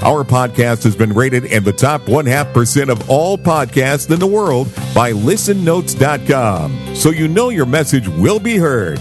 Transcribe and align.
Our 0.00 0.22
podcast 0.22 0.84
has 0.84 0.94
been 0.94 1.12
rated 1.12 1.46
in 1.46 1.64
the 1.64 1.72
top 1.72 2.08
one 2.08 2.24
half 2.24 2.54
percent 2.54 2.88
of 2.88 3.10
all 3.10 3.36
podcasts 3.36 4.08
in 4.12 4.20
the 4.20 4.28
world 4.28 4.72
by 4.94 5.12
listennotes.com. 5.12 6.94
So 6.94 7.10
you 7.10 7.26
know 7.26 7.48
your 7.48 7.66
message 7.66 8.06
will 8.06 8.38
be 8.38 8.56
heard. 8.58 9.00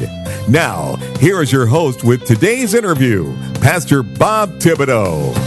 Now, 0.49 0.95
here 1.19 1.39
is 1.43 1.51
your 1.51 1.67
host 1.67 2.03
with 2.03 2.25
today's 2.25 2.73
interview, 2.73 3.37
Pastor 3.61 4.01
Bob 4.01 4.49
Thibodeau. 4.53 5.37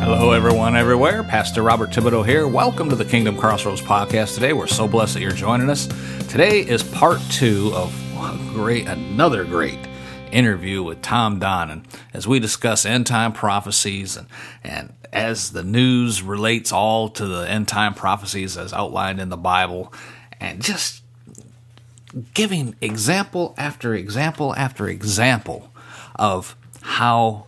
Hello, 0.00 0.32
everyone, 0.32 0.74
everywhere. 0.74 1.22
Pastor 1.22 1.62
Robert 1.62 1.90
Thibodeau 1.90 2.24
here. 2.24 2.48
Welcome 2.48 2.88
to 2.88 2.96
the 2.96 3.04
Kingdom 3.04 3.36
Crossroads 3.36 3.82
podcast. 3.82 4.34
Today, 4.34 4.54
we're 4.54 4.66
so 4.66 4.88
blessed 4.88 5.14
that 5.14 5.20
you're 5.20 5.32
joining 5.32 5.68
us. 5.68 5.86
Today 6.28 6.60
is 6.60 6.82
part 6.82 7.20
two 7.30 7.72
of 7.74 7.94
great, 8.54 8.86
another 8.86 9.44
great 9.44 9.78
interview 10.32 10.82
with 10.82 11.02
Tom 11.02 11.38
Donnan 11.38 11.84
as 12.12 12.26
we 12.26 12.40
discuss 12.40 12.84
end 12.84 13.06
time 13.06 13.32
prophecies 13.32 14.16
and, 14.16 14.26
and 14.64 14.92
as 15.12 15.52
the 15.52 15.62
news 15.62 16.22
relates 16.22 16.72
all 16.72 17.08
to 17.10 17.26
the 17.26 17.48
end 17.48 17.68
time 17.68 17.94
prophecies 17.94 18.56
as 18.56 18.72
outlined 18.72 19.20
in 19.20 19.28
the 19.28 19.36
Bible 19.36 19.92
and 20.40 20.62
just 20.62 21.02
giving 22.34 22.74
example 22.80 23.54
after 23.56 23.94
example 23.94 24.54
after 24.56 24.88
example 24.88 25.72
of 26.16 26.56
how 26.82 27.46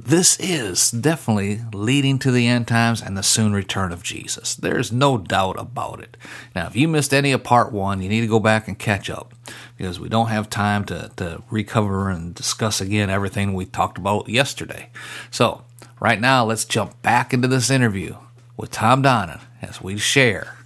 this 0.00 0.38
is 0.38 0.92
definitely 0.92 1.60
leading 1.74 2.20
to 2.20 2.30
the 2.30 2.46
end 2.46 2.68
times 2.68 3.02
and 3.02 3.16
the 3.16 3.22
soon 3.22 3.52
return 3.52 3.90
of 3.90 4.04
Jesus. 4.04 4.54
There's 4.54 4.92
no 4.92 5.18
doubt 5.18 5.58
about 5.58 6.00
it. 6.00 6.16
Now, 6.54 6.68
if 6.68 6.76
you 6.76 6.86
missed 6.86 7.12
any 7.12 7.32
of 7.32 7.42
part 7.42 7.72
one, 7.72 8.00
you 8.00 8.08
need 8.08 8.20
to 8.20 8.28
go 8.28 8.38
back 8.38 8.68
and 8.68 8.78
catch 8.78 9.10
up 9.10 9.34
because 9.76 9.98
we 9.98 10.08
don't 10.08 10.28
have 10.28 10.48
time 10.48 10.84
to, 10.84 11.10
to 11.16 11.42
recover 11.50 12.10
and 12.10 12.32
discuss 12.32 12.80
again 12.80 13.10
everything 13.10 13.54
we 13.54 13.64
talked 13.64 13.98
about 13.98 14.28
yesterday. 14.28 14.90
So, 15.32 15.64
right 15.98 16.20
now, 16.20 16.44
let's 16.44 16.64
jump 16.64 17.02
back 17.02 17.34
into 17.34 17.48
this 17.48 17.68
interview 17.68 18.16
with 18.56 18.70
Tom 18.70 19.02
Donnan 19.02 19.40
as 19.60 19.82
we 19.82 19.98
share 19.98 20.58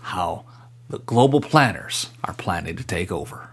how 0.00 0.44
the 0.88 0.98
global 0.98 1.40
planners 1.40 2.10
are 2.24 2.34
planning 2.34 2.74
to 2.76 2.84
take 2.84 3.12
over. 3.12 3.48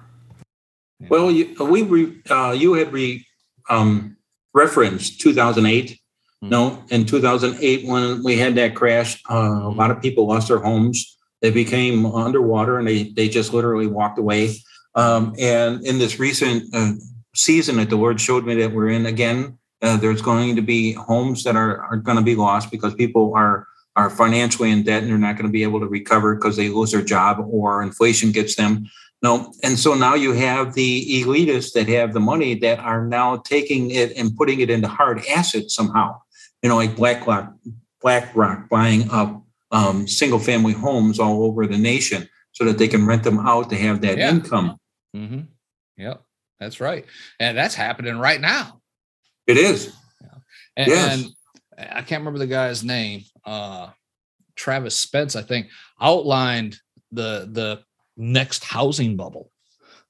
Well, 1.07 1.29
you, 1.29 1.55
we 1.63 1.83
re, 1.83 2.17
uh, 2.31 2.55
you 2.57 2.73
had 2.73 2.91
re, 2.91 3.25
um, 3.69 4.17
referenced 4.53 5.21
2008. 5.21 5.91
Mm-hmm. 5.91 6.49
No, 6.49 6.83
in 6.89 7.05
2008 7.05 7.85
when 7.85 8.23
we 8.23 8.37
had 8.37 8.55
that 8.55 8.75
crash, 8.75 9.21
uh, 9.29 9.35
a 9.35 9.69
lot 9.69 9.91
of 9.91 10.01
people 10.01 10.27
lost 10.27 10.47
their 10.47 10.59
homes. 10.59 11.17
They 11.41 11.51
became 11.51 12.05
underwater 12.05 12.79
and 12.79 12.87
they 12.87 13.03
they 13.03 13.29
just 13.29 13.53
literally 13.53 13.87
walked 13.87 14.19
away. 14.19 14.55
Um, 14.95 15.33
and 15.39 15.85
in 15.85 15.99
this 15.99 16.19
recent 16.19 16.63
uh, 16.73 16.93
season 17.35 17.77
that 17.77 17.89
the 17.89 17.95
Lord 17.95 18.19
showed 18.19 18.45
me 18.45 18.55
that 18.55 18.71
we're 18.71 18.89
in 18.89 19.05
again, 19.05 19.57
uh, 19.81 19.97
there's 19.97 20.21
going 20.21 20.55
to 20.55 20.61
be 20.61 20.93
homes 20.93 21.43
that 21.43 21.55
are, 21.55 21.81
are 21.83 21.97
going 21.97 22.17
to 22.17 22.23
be 22.23 22.35
lost 22.35 22.71
because 22.71 22.93
people 22.95 23.33
are 23.35 23.67
are 23.95 24.09
financially 24.09 24.71
in 24.71 24.83
debt 24.83 25.01
and 25.01 25.11
they're 25.11 25.17
not 25.17 25.35
going 25.35 25.45
to 25.45 25.51
be 25.51 25.63
able 25.63 25.79
to 25.79 25.87
recover 25.87 26.35
because 26.35 26.55
they 26.55 26.69
lose 26.69 26.91
their 26.91 27.01
job 27.01 27.45
or 27.49 27.81
inflation 27.81 28.31
gets 28.31 28.55
them. 28.55 28.89
No, 29.21 29.53
and 29.63 29.77
so 29.77 29.95
now 29.95 30.15
you 30.15 30.31
have 30.31 30.73
the 30.73 31.23
elitists 31.23 31.73
that 31.73 31.89
have 31.89 32.13
the 32.13 32.21
money 32.21 32.55
that 32.59 32.79
are 32.79 33.05
now 33.05 33.37
taking 33.37 33.91
it 33.91 34.15
and 34.15 34.35
putting 34.35 34.61
it 34.61 34.69
into 34.69 34.87
hard 34.87 35.21
assets 35.25 35.75
somehow. 35.75 36.21
You 36.63 36.69
know, 36.69 36.77
like 36.77 36.95
BlackRock, 36.95 37.53
BlackRock 38.01 38.69
buying 38.69 39.09
up 39.11 39.43
um, 39.71 40.07
single 40.07 40.39
family 40.39 40.73
homes 40.73 41.19
all 41.19 41.43
over 41.43 41.67
the 41.67 41.77
nation 41.77 42.29
so 42.53 42.63
that 42.65 42.77
they 42.77 42.87
can 42.87 43.05
rent 43.05 43.23
them 43.23 43.39
out 43.39 43.69
to 43.69 43.75
have 43.75 44.01
that 44.01 44.17
yeah. 44.17 44.29
income. 44.29 44.77
Mm-hmm. 45.15 45.41
Yep, 45.97 46.23
that's 46.59 46.79
right, 46.79 47.05
and 47.41 47.57
that's 47.57 47.75
happening 47.75 48.17
right 48.17 48.39
now. 48.39 48.79
It 49.47 49.57
is. 49.57 49.93
Yeah. 50.21 50.37
And, 50.77 50.87
yes. 50.87 51.13
and 51.77 51.91
I 51.91 52.01
can't 52.03 52.21
remember 52.21 52.39
the 52.39 52.47
guy's 52.47 52.83
name. 52.83 53.23
Uh, 53.45 53.89
Travis 54.55 54.95
Spence, 54.95 55.35
I 55.35 55.41
think, 55.41 55.67
outlined 55.99 56.77
the 57.11 57.49
the 57.51 57.83
next 58.19 58.63
housing 58.63 59.15
bubble, 59.15 59.51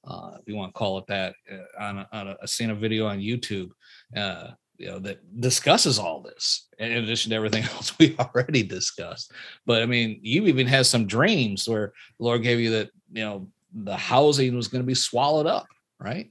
uh, 0.04 0.32
if 0.40 0.46
you 0.46 0.56
want 0.56 0.74
to 0.74 0.78
call 0.78 0.98
it 0.98 1.06
that, 1.06 1.34
uh, 1.50 1.82
on, 1.82 1.98
a, 1.98 2.08
on 2.12 2.36
a, 2.42 2.48
seen 2.48 2.70
a 2.70 2.74
video 2.74 3.06
on 3.06 3.18
YouTube, 3.18 3.70
uh, 4.16 4.48
you 4.76 4.86
know, 4.86 4.98
that 4.98 5.40
discusses 5.40 5.98
all 5.98 6.22
this 6.22 6.68
in 6.78 6.92
addition 6.92 7.30
to 7.30 7.36
everything 7.36 7.64
else 7.74 7.98
we 7.98 8.16
already 8.18 8.62
discussed. 8.62 9.32
But 9.66 9.82
I 9.82 9.86
mean, 9.86 10.18
you 10.22 10.46
even 10.46 10.66
had 10.66 10.86
some 10.86 11.06
dreams 11.06 11.68
where 11.68 11.92
the 12.18 12.24
Lord 12.24 12.42
gave 12.42 12.60
you 12.60 12.70
that, 12.70 12.90
you 13.12 13.22
know, 13.22 13.48
the 13.72 13.96
housing 13.96 14.56
was 14.56 14.68
going 14.68 14.82
to 14.82 14.86
be 14.86 14.94
swallowed 14.94 15.46
up, 15.46 15.66
right? 15.98 16.30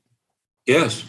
Yes. 0.66 1.06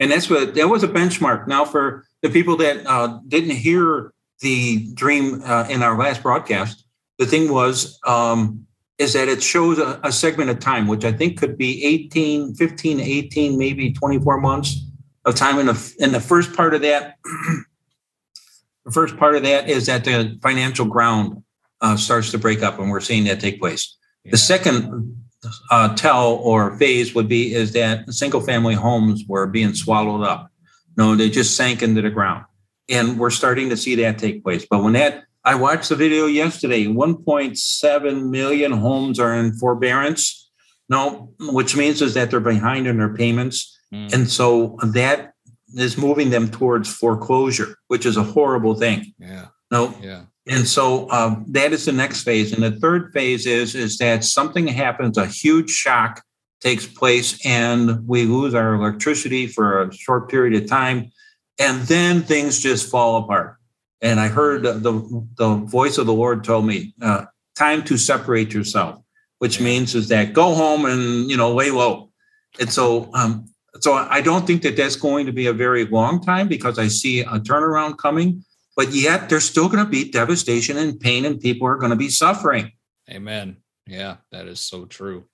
And 0.00 0.10
that's 0.10 0.30
what 0.30 0.54
that 0.54 0.68
was 0.68 0.82
a 0.82 0.88
benchmark. 0.88 1.48
Now, 1.48 1.64
for 1.64 2.04
the 2.22 2.30
people 2.30 2.56
that 2.58 2.86
uh, 2.86 3.18
didn't 3.26 3.56
hear 3.56 4.12
the 4.40 4.92
dream 4.94 5.42
uh, 5.44 5.66
in 5.68 5.82
our 5.82 5.98
last 5.98 6.22
broadcast, 6.22 6.84
the 7.18 7.26
thing 7.26 7.50
was 7.50 7.98
um, 8.06 8.65
is 8.98 9.12
that 9.12 9.28
it 9.28 9.42
shows 9.42 9.78
a, 9.78 10.00
a, 10.02 10.10
segment 10.10 10.48
of 10.48 10.58
time, 10.58 10.86
which 10.86 11.04
I 11.04 11.12
think 11.12 11.38
could 11.38 11.58
be 11.58 11.84
18, 11.84 12.54
15, 12.54 13.00
18, 13.00 13.58
maybe 13.58 13.92
24 13.92 14.40
months 14.40 14.80
of 15.24 15.34
time. 15.34 15.58
In 15.58 15.66
the, 15.66 15.94
in 15.98 16.12
the 16.12 16.20
first 16.20 16.54
part 16.54 16.74
of 16.74 16.80
that, 16.82 17.16
the 18.84 18.92
first 18.92 19.16
part 19.18 19.34
of 19.34 19.42
that 19.42 19.68
is 19.68 19.86
that 19.86 20.04
the 20.04 20.38
financial 20.42 20.86
ground 20.86 21.42
uh, 21.82 21.96
starts 21.96 22.30
to 22.30 22.38
break 22.38 22.62
up, 22.62 22.78
and 22.78 22.90
we're 22.90 23.00
seeing 23.00 23.24
that 23.24 23.40
take 23.40 23.60
place. 23.60 23.96
Yeah. 24.24 24.30
The 24.30 24.38
second 24.38 25.26
uh, 25.70 25.94
tell 25.94 26.34
or 26.36 26.76
phase 26.78 27.14
would 27.14 27.28
be 27.28 27.54
is 27.54 27.72
that 27.72 28.12
single 28.12 28.40
family 28.40 28.74
homes 28.74 29.24
were 29.28 29.46
being 29.46 29.74
swallowed 29.74 30.26
up. 30.26 30.50
No, 30.96 31.14
they 31.14 31.28
just 31.28 31.56
sank 31.56 31.82
into 31.82 32.00
the 32.00 32.10
ground. 32.10 32.44
And 32.88 33.18
we're 33.18 33.30
starting 33.30 33.68
to 33.70 33.76
see 33.76 33.96
that 33.96 34.18
take 34.18 34.42
place. 34.42 34.66
But 34.68 34.82
when 34.82 34.94
that 34.94 35.24
I 35.46 35.54
watched 35.54 35.90
the 35.90 35.94
video 35.94 36.26
yesterday. 36.26 36.86
1.7 36.86 38.30
million 38.30 38.72
homes 38.72 39.20
are 39.20 39.32
in 39.32 39.52
forbearance. 39.54 40.50
No, 40.88 41.32
which 41.38 41.76
means 41.76 42.02
is 42.02 42.14
that 42.14 42.32
they're 42.32 42.40
behind 42.40 42.88
in 42.88 42.98
their 42.98 43.14
payments. 43.14 43.78
Mm. 43.94 44.12
And 44.12 44.28
so 44.28 44.76
that 44.82 45.34
is 45.76 45.96
moving 45.96 46.30
them 46.30 46.50
towards 46.50 46.92
foreclosure, 46.92 47.76
which 47.86 48.06
is 48.06 48.16
a 48.16 48.24
horrible 48.24 48.74
thing. 48.74 49.14
Yeah. 49.20 49.46
No. 49.70 49.94
Yeah. 50.02 50.24
And 50.48 50.66
so 50.66 51.08
um, 51.10 51.44
that 51.48 51.72
is 51.72 51.84
the 51.84 51.92
next 51.92 52.24
phase. 52.24 52.52
And 52.52 52.62
the 52.62 52.80
third 52.80 53.12
phase 53.12 53.46
is 53.46 53.76
is 53.76 53.98
that 53.98 54.24
something 54.24 54.66
happens, 54.66 55.16
a 55.16 55.26
huge 55.26 55.70
shock 55.70 56.22
takes 56.60 56.86
place, 56.86 57.44
and 57.46 58.06
we 58.06 58.24
lose 58.24 58.54
our 58.54 58.74
electricity 58.74 59.46
for 59.46 59.82
a 59.82 59.92
short 59.92 60.28
period 60.28 60.60
of 60.60 60.68
time, 60.68 61.12
and 61.58 61.82
then 61.82 62.22
things 62.22 62.60
just 62.60 62.90
fall 62.90 63.22
apart 63.22 63.55
and 64.02 64.20
I 64.20 64.28
heard 64.28 64.62
the 64.62 65.26
the 65.36 65.54
voice 65.54 65.98
of 65.98 66.06
the 66.06 66.12
Lord 66.12 66.44
told 66.44 66.66
me, 66.66 66.94
uh, 67.00 67.26
"Time 67.56 67.82
to 67.84 67.96
separate 67.96 68.52
yourself," 68.52 69.00
which 69.38 69.60
means 69.60 69.94
is 69.94 70.08
that 70.08 70.32
go 70.32 70.54
home 70.54 70.84
and 70.84 71.30
you 71.30 71.36
know 71.36 71.54
lay 71.54 71.70
low. 71.70 72.10
And 72.58 72.72
so, 72.72 73.10
um, 73.14 73.46
so 73.80 73.94
I 73.94 74.20
don't 74.20 74.46
think 74.46 74.62
that 74.62 74.76
that's 74.76 74.96
going 74.96 75.26
to 75.26 75.32
be 75.32 75.46
a 75.46 75.52
very 75.52 75.84
long 75.84 76.22
time 76.22 76.48
because 76.48 76.78
I 76.78 76.88
see 76.88 77.20
a 77.20 77.38
turnaround 77.40 77.98
coming. 77.98 78.44
But 78.76 78.92
yet, 78.92 79.30
there's 79.30 79.44
still 79.44 79.68
going 79.68 79.84
to 79.84 79.90
be 79.90 80.10
devastation 80.10 80.76
and 80.76 81.00
pain, 81.00 81.24
and 81.24 81.40
people 81.40 81.66
are 81.66 81.76
going 81.76 81.90
to 81.90 81.96
be 81.96 82.10
suffering. 82.10 82.72
Amen. 83.10 83.56
Yeah, 83.86 84.16
that 84.32 84.46
is 84.46 84.60
so 84.60 84.84
true. 84.84 85.24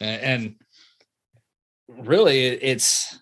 And, 0.00 0.22
and 0.22 0.54
really, 2.06 2.46
it's 2.46 3.18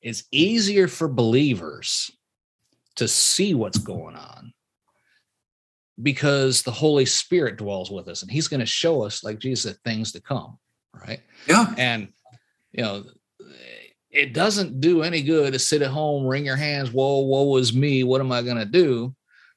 it's 0.00 0.24
easier 0.30 0.88
for 0.88 1.08
believers 1.08 2.10
to 2.98 3.08
see 3.08 3.54
what's 3.54 3.78
going 3.78 4.16
on 4.16 4.52
because 6.02 6.62
the 6.62 6.70
Holy 6.70 7.04
Spirit 7.04 7.56
dwells 7.56 7.90
with 7.90 8.08
us 8.08 8.22
and 8.22 8.30
he's 8.30 8.48
going 8.48 8.60
to 8.60 8.66
show 8.66 9.02
us, 9.02 9.24
like 9.24 9.38
Jesus 9.38 9.72
said, 9.72 9.82
things 9.84 10.12
to 10.12 10.20
come. 10.20 10.58
Right. 10.94 11.20
Yeah. 11.46 11.74
And, 11.76 12.08
you 12.72 12.82
know, 12.82 13.04
it 14.10 14.32
doesn't 14.32 14.80
do 14.80 15.02
any 15.02 15.22
good 15.22 15.52
to 15.52 15.58
sit 15.58 15.82
at 15.82 15.90
home, 15.90 16.26
wring 16.26 16.44
your 16.44 16.56
hands, 16.56 16.92
whoa, 16.92 17.20
woe 17.20 17.56
is 17.56 17.74
me. 17.74 18.04
What 18.04 18.20
am 18.20 18.32
I 18.32 18.42
going 18.42 18.56
to 18.56 18.64
do? 18.64 19.14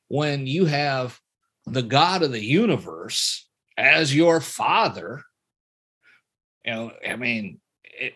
When 0.07 0.45
you 0.45 0.65
have 0.65 1.19
the 1.65 1.83
God 1.83 2.21
of 2.21 2.31
the 2.31 2.43
universe 2.43 3.47
as 3.77 4.15
your 4.15 4.41
father, 4.41 5.23
you 6.65 6.73
know, 6.73 6.91
I 7.07 7.15
mean, 7.15 7.59
it, 7.83 8.13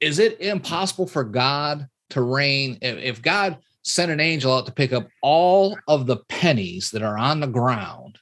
is 0.00 0.18
it 0.18 0.40
impossible 0.40 1.06
for 1.06 1.24
God 1.24 1.88
to 2.10 2.22
reign? 2.22 2.78
If, 2.82 3.22
God 3.22 3.58
sent 3.82 4.10
an 4.10 4.20
angel 4.20 4.52
out 4.52 4.66
to 4.66 4.72
pick 4.72 4.92
up 4.92 5.08
all 5.22 5.78
of 5.88 6.06
the 6.06 6.18
pennies 6.28 6.90
that 6.90 7.02
are 7.02 7.16
on 7.16 7.40
the 7.40 7.46
ground 7.46 8.18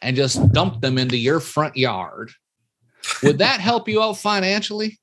and 0.00 0.16
just 0.16 0.52
dump 0.52 0.80
them 0.80 0.98
into 0.98 1.16
your 1.16 1.40
front 1.40 1.76
yard, 1.76 2.30
would 3.22 3.38
that 3.38 3.60
help 3.68 3.88
you 3.88 4.02
out 4.02 4.16
financially? 4.16 4.98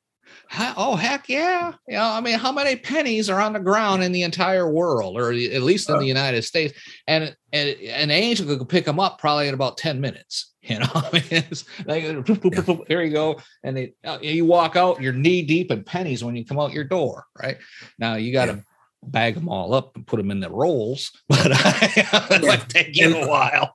Oh 0.78 0.96
heck 0.96 1.30
yeah 1.30 1.74
you 1.88 1.96
know 1.96 2.04
i 2.04 2.20
mean 2.20 2.38
how 2.38 2.52
many 2.52 2.76
pennies 2.76 3.30
are 3.30 3.40
on 3.40 3.54
the 3.54 3.60
ground 3.60 4.04
in 4.04 4.12
the 4.12 4.24
entire 4.24 4.72
world 4.72 5.18
or 5.18 5.32
at 5.32 5.62
least 5.62 5.90
in 5.90 6.00
the 6.00 6.06
united 6.06 6.42
states 6.42 6.74
and, 7.08 7.36
and 7.54 7.70
an 7.82 8.12
angel 8.12 8.58
could 8.58 8.70
pick 8.70 8.86
them 8.86 9.00
up 9.00 9.20
probably 9.20 9.48
in 9.48 9.54
about 9.54 9.78
10 9.78 10.02
minutes 10.02 10.54
you 10.64 10.80
know 10.80 10.90
I 10.94 11.10
mean, 11.14 11.24
it's 11.30 11.66
like, 11.86 12.04
yeah. 12.28 12.76
here 12.88 13.02
you 13.02 13.12
go 13.12 13.40
and 13.64 13.78
they, 13.78 13.94
uh, 14.04 14.18
you 14.22 14.46
walk 14.46 14.76
out 14.76 15.02
you're 15.02 15.14
knee 15.14 15.44
deep 15.44 15.72
in 15.72 15.84
pennies 15.84 16.24
when 16.24 16.36
you 16.36 16.46
come 16.46 16.60
out 16.60 16.74
your 16.74 16.84
door 16.84 17.26
right 17.42 17.58
now 17.98 18.16
you 18.16 18.34
got 18.34 18.46
to 18.46 18.54
yeah. 18.54 18.62
bag 19.04 19.36
them 19.36 19.48
all 19.48 19.74
up 19.74 19.96
and 19.96 20.06
put 20.06 20.18
them 20.18 20.32
in 20.32 20.40
the 20.40 20.50
rolls 20.50 21.12
but 21.30 21.46
it 21.46 22.44
yeah. 22.44 22.50
might 22.50 22.68
take 22.70 22.98
you 22.98 23.16
a 23.16 23.28
while 23.28 23.74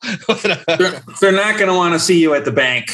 they're, 0.76 1.02
they're, 1.20 1.32
not 1.32 1.56
going 1.56 1.68
to 1.70 1.74
want 1.74 1.94
to 1.94 2.00
see 2.00 2.20
you 2.20 2.34
at 2.34 2.44
the 2.44 2.52
bank 2.52 2.90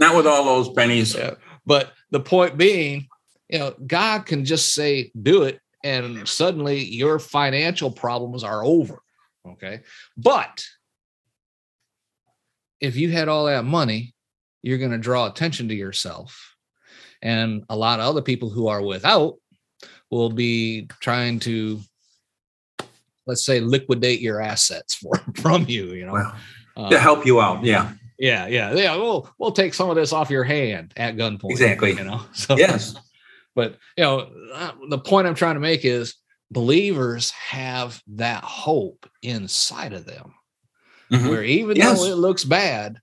not 0.00 0.16
with 0.16 0.26
all 0.26 0.44
those 0.44 0.70
pennies 0.70 1.14
yeah. 1.14 1.34
But 1.70 1.92
the 2.10 2.18
point 2.18 2.56
being, 2.56 3.06
you 3.48 3.60
know, 3.60 3.76
God 3.86 4.26
can 4.26 4.44
just 4.44 4.74
say, 4.74 5.12
do 5.22 5.44
it, 5.44 5.60
and 5.84 6.28
suddenly 6.28 6.84
your 6.84 7.20
financial 7.20 7.92
problems 7.92 8.42
are 8.42 8.64
over. 8.64 9.00
Okay. 9.46 9.82
But 10.16 10.66
if 12.80 12.96
you 12.96 13.12
had 13.12 13.28
all 13.28 13.44
that 13.44 13.64
money, 13.64 14.16
you're 14.62 14.78
going 14.78 14.90
to 14.90 14.98
draw 14.98 15.26
attention 15.28 15.68
to 15.68 15.74
yourself. 15.76 16.56
And 17.22 17.62
a 17.68 17.76
lot 17.76 18.00
of 18.00 18.06
other 18.06 18.22
people 18.22 18.50
who 18.50 18.66
are 18.66 18.82
without 18.82 19.36
will 20.10 20.30
be 20.30 20.88
trying 20.98 21.38
to, 21.38 21.80
let's 23.28 23.44
say, 23.46 23.60
liquidate 23.60 24.20
your 24.20 24.40
assets 24.40 24.96
for 24.96 25.12
from 25.36 25.66
you, 25.68 25.92
you 25.92 26.04
know, 26.04 26.14
well, 26.14 26.36
uh, 26.76 26.90
to 26.90 26.98
help 26.98 27.24
you 27.24 27.40
out. 27.40 27.62
Yeah. 27.62 27.92
Yeah, 28.20 28.46
yeah, 28.48 28.74
yeah. 28.74 28.96
We'll 28.96 29.28
we'll 29.38 29.52
take 29.52 29.72
some 29.72 29.88
of 29.88 29.96
this 29.96 30.12
off 30.12 30.28
your 30.28 30.44
hand 30.44 30.92
at 30.96 31.16
gunpoint. 31.16 31.50
Exactly. 31.50 31.94
You 31.94 32.04
know. 32.04 32.20
So 32.34 32.56
yes. 32.56 32.94
But 33.56 33.78
you 33.96 34.04
know, 34.04 34.30
uh, 34.54 34.72
the 34.90 34.98
point 34.98 35.26
I'm 35.26 35.34
trying 35.34 35.54
to 35.54 35.60
make 35.60 35.84
is 35.84 36.14
believers 36.50 37.30
have 37.30 38.00
that 38.08 38.44
hope 38.44 39.08
inside 39.22 39.94
of 39.94 40.04
them, 40.04 40.34
mm-hmm. 41.10 41.28
where 41.28 41.42
even 41.42 41.76
yes. 41.76 41.98
though 41.98 42.06
it 42.06 42.16
looks 42.16 42.44
bad, 42.44 43.00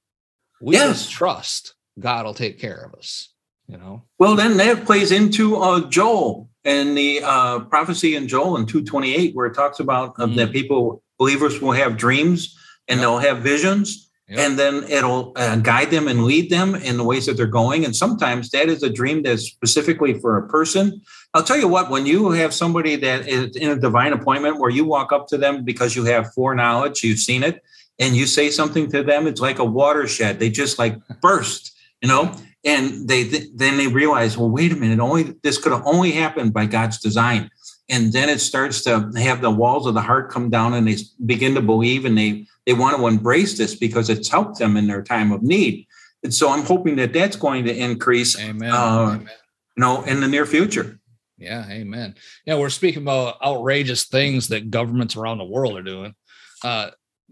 we 0.61 0.75
yes. 0.75 0.99
just 0.99 1.11
trust 1.11 1.73
God 1.99 2.25
will 2.25 2.35
take 2.35 2.59
care 2.59 2.85
of 2.85 2.97
us. 2.97 3.33
You 3.67 3.77
know. 3.77 4.03
Well, 4.19 4.35
then 4.35 4.55
that 4.57 4.85
plays 4.85 5.11
into 5.11 5.57
uh, 5.57 5.89
Joel 5.89 6.47
and 6.63 6.95
the 6.95 7.21
uh, 7.23 7.59
prophecy 7.61 8.15
in 8.15 8.27
Joel 8.27 8.57
in 8.57 8.67
228, 8.67 9.35
where 9.35 9.47
it 9.47 9.55
talks 9.55 9.79
about 9.79 10.11
uh, 10.19 10.27
mm-hmm. 10.27 10.35
that 10.35 10.51
people 10.51 11.03
believers 11.17 11.59
will 11.59 11.71
have 11.71 11.97
dreams 11.97 12.55
and 12.87 12.99
yep. 12.99 13.01
they'll 13.01 13.17
have 13.17 13.39
visions 13.39 14.06
And 14.29 14.59
then 14.59 14.83
it'll 14.89 15.31
uh, 15.37 15.55
guide 15.57 15.89
them 15.89 16.07
and 16.07 16.25
lead 16.25 16.49
them 16.49 16.75
in 16.75 16.97
the 16.97 17.03
ways 17.03 17.25
that 17.25 17.37
they're 17.37 17.45
going. 17.45 17.85
And 17.85 17.95
sometimes 17.95 18.49
that 18.49 18.67
is 18.67 18.83
a 18.83 18.89
dream 18.89 19.23
that's 19.23 19.43
specifically 19.43 20.19
for 20.19 20.37
a 20.37 20.47
person. 20.49 21.01
I'll 21.33 21.43
tell 21.43 21.57
you 21.57 21.69
what, 21.69 21.89
when 21.89 22.05
you 22.05 22.31
have 22.31 22.53
somebody 22.53 22.97
that 22.97 23.27
is 23.27 23.55
in 23.55 23.69
a 23.69 23.77
divine 23.77 24.11
appointment 24.11 24.59
where 24.59 24.69
you 24.69 24.83
walk 24.83 25.13
up 25.13 25.27
to 25.27 25.37
them 25.37 25.63
because 25.63 25.95
you 25.95 26.03
have 26.05 26.33
foreknowledge, 26.33 27.03
you've 27.03 27.19
seen 27.19 27.41
it, 27.41 27.63
and 27.99 28.15
you 28.15 28.25
say 28.25 28.49
something 28.49 28.91
to 28.91 29.01
them, 29.01 29.27
it's 29.27 29.41
like 29.41 29.59
a 29.59 29.65
watershed. 29.65 30.39
They 30.39 30.49
just 30.49 30.77
like 30.77 30.97
burst, 31.21 31.77
you 32.01 32.09
know, 32.09 32.35
and 32.65 33.07
they 33.07 33.23
then 33.23 33.77
they 33.77 33.87
realize, 33.87 34.37
well, 34.37 34.49
wait 34.49 34.73
a 34.73 34.75
minute, 34.75 34.99
only 34.99 35.35
this 35.41 35.57
could 35.57 35.71
have 35.71 35.85
only 35.85 36.11
happened 36.11 36.53
by 36.53 36.65
God's 36.65 36.99
design. 36.99 37.49
And 37.89 38.11
then 38.11 38.27
it 38.27 38.39
starts 38.39 38.83
to 38.83 39.09
have 39.15 39.41
the 39.41 39.49
walls 39.49 39.87
of 39.87 39.93
the 39.93 40.01
heart 40.01 40.29
come 40.29 40.49
down 40.49 40.73
and 40.73 40.85
they 40.87 40.97
begin 41.25 41.55
to 41.55 41.61
believe 41.61 42.03
and 42.03 42.17
they 42.17 42.45
they 42.67 42.73
want 42.73 42.97
to 42.97 43.07
embrace 43.07 43.57
this 43.57 43.75
because 43.75 44.09
it's 44.09 44.27
helped 44.27 44.59
them 44.59 44.75
in 44.75 44.87
their 44.87 45.01
time 45.01 45.31
of 45.31 45.41
need. 45.41 45.87
And 46.23 46.33
so 46.33 46.49
I'm 46.49 46.65
hoping 46.65 46.97
that 46.97 47.13
that's 47.13 47.37
going 47.37 47.63
to 47.63 47.73
increase, 47.73 48.37
amen. 48.37 48.71
Uh, 48.71 49.15
amen. 49.15 49.29
you 49.77 49.81
know, 49.81 50.03
in 50.03 50.19
the 50.19 50.27
near 50.27 50.45
future. 50.45 50.99
Yeah, 51.37 51.65
amen. 51.69 52.15
Yeah, 52.45 52.57
we're 52.57 52.69
speaking 52.69 53.03
about 53.03 53.41
outrageous 53.41 54.07
things 54.07 54.49
that 54.49 54.69
governments 54.69 55.15
around 55.15 55.37
the 55.37 55.45
world 55.45 55.77
are 55.77 55.83
doing. 55.83 56.13
Uh, 56.61 56.89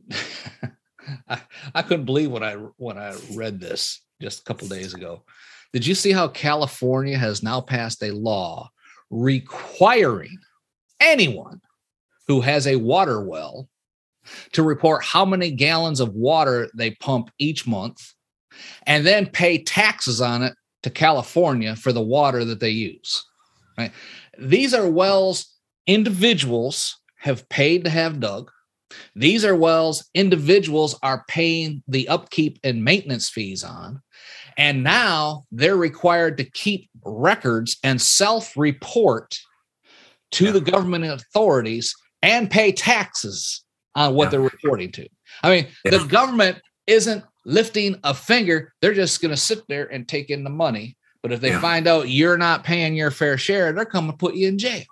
I, 1.27 1.41
I 1.73 1.81
couldn't 1.81 2.05
believe 2.05 2.31
when 2.31 2.43
I 2.43 2.53
when 2.77 2.97
I 2.97 3.15
read 3.33 3.59
this 3.59 4.01
just 4.21 4.39
a 4.39 4.43
couple 4.43 4.67
days 4.69 4.93
ago. 4.93 5.23
Did 5.73 5.85
you 5.85 5.95
see 5.95 6.13
how 6.13 6.29
California 6.29 7.17
has 7.17 7.43
now 7.43 7.59
passed 7.59 8.01
a 8.03 8.11
law 8.11 8.69
requiring 9.09 10.37
anyone 11.01 11.59
who 12.27 12.41
has 12.41 12.67
a 12.67 12.77
water 12.77 13.21
well 13.21 13.67
to 14.54 14.63
report 14.63 15.04
how 15.04 15.25
many 15.25 15.51
gallons 15.51 16.00
of 16.00 16.13
water 16.13 16.69
they 16.75 16.92
pump 16.92 17.30
each 17.39 17.68
month 17.68 18.13
and 18.88 19.06
then 19.06 19.25
pay 19.25 19.57
taxes 19.57 20.22
on 20.22 20.44
it 20.44 20.54
to 20.83 20.89
California 20.89 21.75
for 21.75 21.92
the 21.92 22.01
water 22.01 22.45
that 22.45 22.60
they 22.60 22.69
use. 22.69 23.24
Right? 23.77 23.92
These 24.38 24.74
are 24.74 24.89
wells 24.89 25.54
individuals 25.88 27.00
have 27.18 27.48
paid 27.50 27.83
to 27.83 27.89
have 27.89 28.19
dug. 28.19 28.51
These 29.16 29.44
are 29.44 29.56
wells 29.56 30.07
individuals 30.13 30.98
are 31.01 31.25
paying 31.28 31.83
the 31.88 32.07
upkeep 32.07 32.60
and 32.63 32.83
maintenance 32.83 33.30
fees 33.30 33.63
on. 33.63 34.01
And 34.57 34.83
now 34.83 35.45
they're 35.51 35.75
required 35.75 36.38
to 36.38 36.50
keep 36.51 36.89
records 37.04 37.78
and 37.83 38.01
self 38.01 38.56
report 38.56 39.38
to 40.31 40.45
yeah. 40.45 40.51
the 40.51 40.62
government 40.62 41.06
authorities 41.06 41.94
and 42.21 42.50
pay 42.50 42.71
taxes 42.71 43.64
on 43.95 44.13
what 44.13 44.25
yeah. 44.25 44.30
they're 44.31 44.42
reporting 44.42 44.92
to. 44.92 45.07
I 45.44 45.50
mean, 45.50 45.68
yeah. 45.83 45.92
the 45.97 46.06
government 46.06 46.62
isn't 46.88 47.24
lifting 47.45 48.00
a 48.03 48.13
finger. 48.13 48.74
They're 48.81 48.94
just 48.94 49.21
going 49.21 49.33
to 49.33 49.38
sit 49.38 49.68
there 49.68 49.86
and 49.86 50.07
take 50.07 50.30
in 50.30 50.44
the 50.44 50.50
money. 50.50 50.97
But 51.21 51.31
if 51.31 51.42
they 51.42 51.50
yeah. 51.50 51.62
find 51.62 51.88
out 51.88 52.09
you're 52.09 52.38
not 52.38 52.63
paying 52.63 52.95
your 52.95 53.12
fair 53.12 53.38
share, 53.38 53.74
they're 53.74 53.86
coming 53.86 54.12
to 54.12 54.18
put 54.18 54.36
you 54.36 54.47
in 54.47 54.59
jail. 54.59 54.83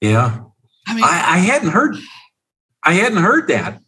Yeah. 0.00 0.40
I 0.86 0.94
mean, 0.94 1.04
I, 1.04 1.24
I 1.34 1.38
hadn't 1.38 1.70
heard, 1.70 1.96
I 2.82 2.92
hadn't 2.92 3.22
heard 3.22 3.48
that, 3.48 3.80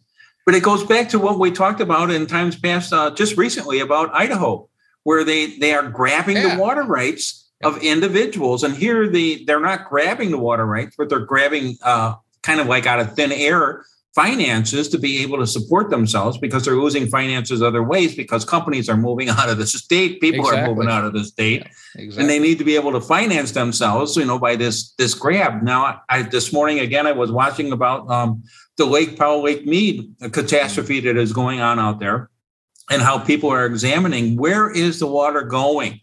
but 0.45 0.55
it 0.55 0.63
goes 0.63 0.83
back 0.83 1.09
to 1.09 1.19
what 1.19 1.39
we 1.39 1.51
talked 1.51 1.79
about 1.79 2.09
in 2.09 2.25
times 2.25 2.57
past, 2.57 2.91
uh, 2.91 3.11
just 3.11 3.37
recently 3.37 3.79
about 3.79 4.13
Idaho, 4.13 4.67
where 5.03 5.23
they 5.23 5.57
they 5.57 5.73
are 5.73 5.87
grabbing 5.89 6.35
the 6.35 6.57
water 6.57 6.83
rights 6.83 7.49
of 7.63 7.77
individuals, 7.83 8.63
and 8.63 8.75
here 8.75 9.07
the 9.07 9.43
they're 9.45 9.59
not 9.59 9.87
grabbing 9.87 10.31
the 10.31 10.37
water 10.37 10.65
rights, 10.65 10.95
but 10.97 11.09
they're 11.09 11.19
grabbing 11.19 11.77
uh, 11.83 12.15
kind 12.41 12.59
of 12.59 12.67
like 12.67 12.87
out 12.87 12.99
of 12.99 13.15
thin 13.15 13.31
air 13.31 13.85
finances 14.17 14.89
to 14.89 14.97
be 14.97 15.21
able 15.21 15.37
to 15.37 15.45
support 15.45 15.91
themselves 15.91 16.39
because 16.39 16.65
they're 16.65 16.75
losing 16.75 17.05
finances 17.05 17.61
other 17.61 17.83
ways 17.83 18.15
because 18.15 18.43
companies 18.43 18.89
are 18.89 18.97
moving 18.97 19.29
out 19.37 19.47
of 19.47 19.59
the 19.59 19.67
state. 19.67 20.19
People 20.19 20.39
exactly. 20.39 20.63
are 20.63 20.75
moving 20.75 20.89
out 20.89 21.05
of 21.05 21.13
the 21.13 21.23
state. 21.23 21.61
Yeah, 21.61 22.01
exactly. 22.01 22.21
and 22.21 22.29
they 22.29 22.39
need 22.39 22.57
to 22.57 22.63
be 22.63 22.75
able 22.75 22.91
to 22.93 23.01
finance 23.01 23.51
themselves 23.51 24.15
you 24.17 24.25
know 24.25 24.39
by 24.39 24.55
this 24.55 24.93
this 24.97 25.13
grab. 25.13 25.61
Now 25.61 26.01
i 26.09 26.23
this 26.23 26.51
morning 26.51 26.79
again 26.79 27.05
i 27.05 27.11
was 27.11 27.31
watching 27.31 27.71
about 27.71 28.09
um, 28.09 28.43
the 28.77 28.85
lake 28.85 29.17
powell 29.19 29.43
lake 29.43 29.67
mead 29.67 30.11
catastrophe 30.31 30.99
that 31.01 31.15
is 31.15 31.31
going 31.31 31.59
on 31.61 31.77
out 31.77 31.99
there 31.99 32.31
and 32.89 33.01
how 33.03 33.19
people 33.19 33.51
are 33.51 33.65
examining 33.67 34.35
where 34.35 34.71
is 34.71 34.99
the 34.99 35.07
water 35.07 35.43
going. 35.43 36.01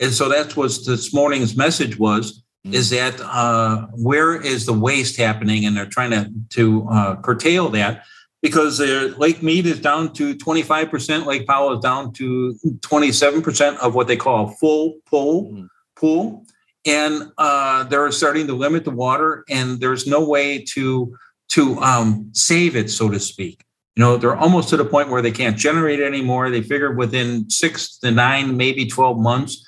And 0.00 0.12
so 0.12 0.30
that's 0.30 0.56
what 0.56 0.72
this 0.86 1.12
morning's 1.12 1.54
message 1.56 1.98
was 1.98 2.42
mm. 2.66 2.72
is 2.72 2.90
that 2.90 3.20
uh, 3.20 3.86
where 3.92 4.40
is 4.40 4.66
the 4.66 4.72
waste 4.72 5.16
happening, 5.16 5.64
and 5.64 5.76
they're 5.76 5.86
trying 5.86 6.10
to 6.10 6.30
to 6.50 6.88
uh, 6.90 7.16
curtail 7.16 7.68
that 7.70 8.04
because 8.42 8.80
Lake 8.80 9.42
Mead 9.42 9.66
is 9.66 9.80
down 9.80 10.12
to 10.14 10.34
25%, 10.34 11.26
Lake 11.26 11.46
Powell 11.46 11.74
is 11.74 11.80
down 11.80 12.12
to 12.14 12.54
27% 12.80 13.76
of 13.78 13.94
what 13.94 14.06
they 14.06 14.16
call 14.16 14.48
full 14.52 14.96
pool 15.06 15.52
mm. 15.52 15.68
pool, 15.96 16.44
and 16.86 17.30
uh, 17.36 17.84
they're 17.84 18.10
starting 18.12 18.46
to 18.46 18.54
limit 18.54 18.84
the 18.84 18.90
water, 18.90 19.44
and 19.48 19.80
there's 19.80 20.06
no 20.06 20.26
way 20.26 20.64
to 20.74 21.16
to 21.50 21.78
um, 21.80 22.30
save 22.32 22.76
it, 22.76 22.90
so 22.90 23.08
to 23.10 23.18
speak. 23.18 23.64
You 23.96 24.04
know, 24.04 24.16
they're 24.16 24.36
almost 24.36 24.68
to 24.68 24.76
the 24.76 24.84
point 24.84 25.10
where 25.10 25.20
they 25.20 25.32
can't 25.32 25.58
generate 25.58 25.98
it 25.98 26.06
anymore. 26.06 26.48
They 26.48 26.62
figure 26.62 26.92
within 26.92 27.50
six 27.50 27.98
to 27.98 28.10
nine, 28.10 28.56
maybe 28.56 28.86
12 28.86 29.18
months, 29.18 29.66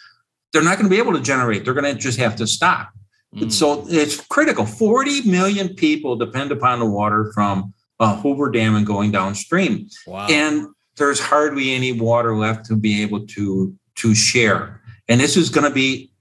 they're 0.53 0.63
not 0.63 0.77
going 0.79 0.89
to 0.89 0.95
be 0.95 0.99
able 0.99 1.15
to 1.15 1.21
generate. 1.21 1.65
They're 1.65 1.75
going 1.75 1.93
to 1.93 1.99
just 2.01 2.19
have 2.19 2.37
to 2.37 2.47
stop. 2.47 2.91
Mm. 3.35 3.51
So 3.51 3.85
it's 3.89 4.21
critical. 4.27 4.67
40 4.67 5.23
million 5.31 5.75
people 5.75 6.17
depend 6.17 6.53
upon 6.53 6.79
the 6.79 6.87
water 6.87 7.31
from 7.35 7.73
uh, 7.99 8.17
Hoover 8.21 8.51
Dam 8.51 8.75
and 8.75 8.87
going 8.87 9.11
downstream. 9.11 9.89
Wow. 10.07 10.27
And 10.29 10.67
there's 10.97 11.21
hardly 11.21 11.73
any 11.73 11.93
water 11.93 12.37
left 12.37 12.67
to 12.67 12.77
be 12.77 13.03
able 13.03 13.27
to 13.29 13.75
to 13.95 14.15
share. 14.15 14.81
And 15.09 15.21
this 15.21 15.37
is 15.37 15.51
going 15.51 15.69
to 15.69 15.75
be 15.75 16.13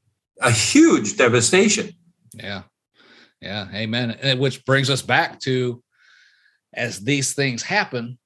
a 0.41 0.51
huge 0.51 1.17
devastation. 1.17 1.91
Yeah. 2.33 2.63
Yeah. 3.41 3.67
Amen. 3.73 4.11
And 4.21 4.39
which 4.39 4.65
brings 4.65 4.89
us 4.89 5.01
back 5.01 5.39
to 5.41 5.83
as 6.73 6.99
these 6.99 7.33
things 7.33 7.63
happen, 7.63 8.17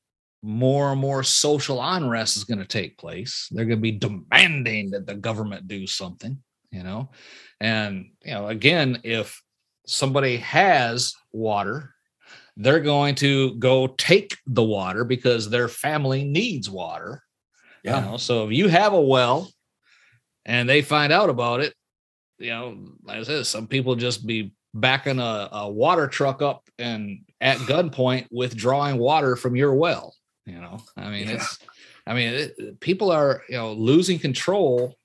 more 0.46 0.92
and 0.92 1.02
more 1.02 1.24
social 1.24 1.82
unrest 1.82 2.38
is 2.38 2.44
going 2.44 2.60
to 2.60 2.66
take 2.66 3.00
place. 3.00 3.50
They're 3.52 3.66
going 3.66 3.80
to 3.80 3.82
be 3.82 3.92
demanding 3.92 4.92
that 4.92 5.08
the 5.08 5.16
government 5.16 5.68
do 5.68 5.88
something, 5.88 6.38
you 6.70 6.84
know. 6.84 7.10
And 7.60 8.12
you 8.24 8.34
know, 8.34 8.48
again, 8.48 9.02
if 9.04 9.42
somebody 9.88 10.38
has 10.38 11.16
water, 11.32 11.96
they're 12.58 12.80
going 12.80 13.16
to 13.16 13.56
go 13.56 13.88
take 13.88 14.38
the 14.46 14.64
water 14.64 15.04
because 15.04 15.50
their 15.50 15.68
family 15.68 16.24
needs 16.24 16.70
water. 16.70 17.24
Yeah. 17.84 18.00
You 18.00 18.12
know, 18.12 18.18
so 18.18 18.46
if 18.46 18.52
you 18.52 18.68
have 18.68 18.94
a 18.94 19.02
well 19.02 19.50
and 20.46 20.70
they 20.70 20.84
find 20.84 21.12
out 21.12 21.32
about 21.32 21.62
it, 21.62 21.74
you 22.38 22.52
know, 22.52 22.78
like 23.04 23.18
I 23.18 23.24
said, 23.24 23.48
some 23.48 23.68
people 23.68 23.96
just 23.96 24.28
be 24.28 24.54
backing 24.76 25.20
a, 25.20 25.50
a 25.52 25.72
water 25.72 26.08
truck 26.08 26.44
up 26.44 26.70
and 26.78 27.22
at 27.42 27.58
gunpoint 27.60 28.28
withdrawing 28.30 28.98
water 28.98 29.36
from 29.36 29.56
your 29.56 29.74
well. 29.74 30.14
You 30.46 30.62
know, 30.62 30.78
I 30.96 31.10
mean, 31.10 31.28
Yeah. 31.28 31.36
it's, 31.36 31.60
I 32.06 32.14
mean, 32.14 32.34
it, 32.34 32.80
people 32.80 33.12
are, 33.12 33.42
you 33.50 33.58
know, 33.58 33.74
losing 33.74 34.20
control 34.20 34.96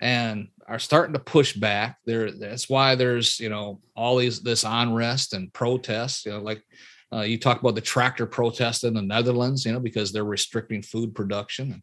and 0.00 0.48
are 0.68 0.78
starting 0.78 1.14
to 1.14 1.18
push 1.18 1.52
back. 1.54 1.98
There, 2.06 2.30
that's 2.30 2.68
why 2.68 2.94
there's, 2.94 3.40
you 3.40 3.48
know, 3.48 3.80
all 3.96 4.16
these 4.16 4.40
this 4.40 4.64
unrest 4.66 5.34
and 5.34 5.52
protests. 5.52 6.24
You 6.26 6.32
know, 6.32 6.40
like 6.40 6.62
uh, 7.12 7.22
you 7.22 7.38
talk 7.38 7.60
about 7.60 7.74
the 7.74 7.80
tractor 7.80 8.24
protest 8.26 8.84
in 8.84 8.94
the 8.94 9.02
Netherlands. 9.02 9.64
You 9.66 9.72
know, 9.72 9.80
because 9.80 10.12
they're 10.12 10.24
restricting 10.24 10.82
food 10.82 11.14
production. 11.14 11.72
And 11.72 11.82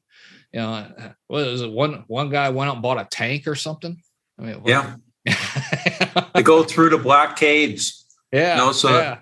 you 0.53 0.59
know, 0.61 0.71
uh, 0.73 1.11
what 1.27 1.47
is 1.47 1.61
it? 1.61 1.71
One 1.71 2.05
one 2.07 2.29
guy 2.29 2.49
went 2.49 2.69
out 2.69 2.75
and 2.75 2.81
bought 2.81 2.99
a 3.01 3.07
tank 3.09 3.47
or 3.47 3.55
something. 3.55 4.01
I 4.39 4.41
mean, 4.41 4.61
Yeah. 4.65 4.95
They 6.33 6.43
go 6.43 6.63
through 6.63 6.89
the 6.91 6.97
blockades, 6.97 8.05
yeah, 8.31 8.55
No, 8.55 8.71
so- 8.71 8.89
yeah, 8.97 9.19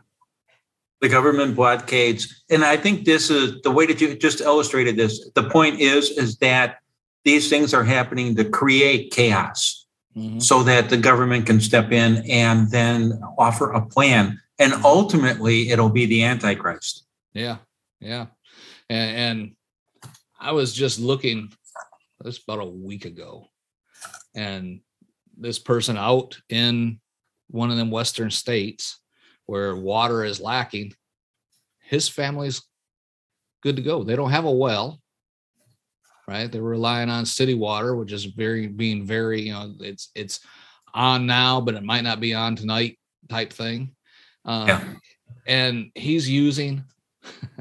the 1.02 1.10
government 1.10 1.56
blockades. 1.56 2.44
And 2.50 2.64
I 2.64 2.78
think 2.78 3.06
this 3.06 3.30
is 3.30 3.62
the 3.62 3.72
way 3.72 3.86
that 3.86 4.02
you 4.02 4.16
just 4.16 4.42
illustrated 4.42 4.98
this. 4.98 5.30
The 5.36 5.50
point 5.50 5.80
is, 5.80 6.10
is 6.12 6.38
that 6.38 6.80
these 7.24 7.50
things 7.50 7.74
are 7.74 7.84
happening 7.84 8.36
to 8.36 8.46
create 8.50 9.12
chaos 9.12 9.86
Mhm. 10.18 10.42
so 10.42 10.64
that 10.64 10.90
the 10.90 10.98
government 10.98 11.46
can 11.46 11.62
step 11.62 11.92
in 11.92 12.24
and 12.30 12.70
then 12.72 13.22
offer 13.38 13.72
a 13.72 13.86
plan. 13.86 14.42
And 14.58 14.74
ultimately, 14.84 15.70
it'll 15.70 15.90
be 15.90 16.06
the 16.06 16.24
Antichrist. 16.24 17.06
yeah, 17.34 17.58
yeah. 18.02 18.28
And, 18.90 19.18
and 19.18 19.56
I 20.40 20.52
was 20.52 20.74
just 20.74 21.00
looking 21.00 21.54
this 22.22 22.40
about 22.40 22.60
a 22.60 22.66
week 22.66 23.06
ago, 23.06 23.48
and 24.36 24.82
this 25.38 25.60
person 25.60 25.96
out 25.96 26.42
in 26.50 27.00
one 27.50 27.72
of 27.72 27.78
them 27.78 27.92
western 27.92 28.32
states 28.32 28.99
where 29.50 29.76
water 29.76 30.24
is 30.24 30.40
lacking, 30.40 30.94
his 31.80 32.08
family's 32.08 32.62
good 33.64 33.76
to 33.78 33.82
go. 33.82 34.04
They 34.04 34.16
don't 34.16 34.30
have 34.30 34.46
a 34.46 34.52
well, 34.52 35.00
right? 36.28 36.52
They're 36.52 36.62
relying 36.62 37.10
on 37.10 37.26
city 37.26 37.56
water, 37.56 37.96
which 37.96 38.12
is 38.12 38.26
very 38.26 38.68
being 38.68 39.08
very, 39.08 39.42
you 39.42 39.54
know, 39.54 39.74
it's 39.80 40.12
it's 40.14 40.42
on 40.94 41.26
now, 41.26 41.60
but 41.60 41.74
it 41.74 41.84
might 41.84 42.04
not 42.04 42.20
be 42.20 42.36
on 42.36 42.56
tonight 42.56 43.00
type 43.28 43.52
thing. 43.52 43.96
Um, 44.46 44.68
Yeah. 44.68 44.84
And 45.48 45.92
he's 45.96 46.30
using 46.30 46.84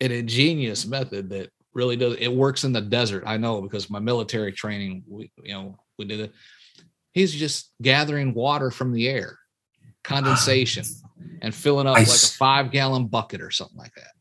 an 0.00 0.10
ingenious 0.10 0.86
method 0.86 1.28
that 1.30 1.50
really 1.74 1.96
does 1.96 2.16
it 2.18 2.32
works 2.32 2.64
in 2.64 2.72
the 2.72 2.80
desert. 2.80 3.24
I 3.26 3.36
know 3.36 3.60
because 3.60 3.90
my 3.90 4.00
military 4.00 4.52
training, 4.52 5.04
we 5.06 5.30
you 5.42 5.52
know 5.52 5.78
we 5.98 6.06
did 6.06 6.20
it. 6.20 6.32
He's 7.12 7.34
just 7.34 7.72
gathering 7.82 8.32
water 8.32 8.70
from 8.70 8.92
the 8.92 9.06
air, 9.08 9.38
condensation, 10.06 10.84
and 11.42 11.54
filling 11.54 11.86
up 11.86 11.96
I 11.96 12.00
like 12.00 12.08
a 12.08 12.10
s- 12.10 12.34
five 12.36 12.70
gallon 12.70 13.06
bucket 13.06 13.40
or 13.40 13.50
something 13.50 13.76
like 13.78 13.94
that. 13.94 14.12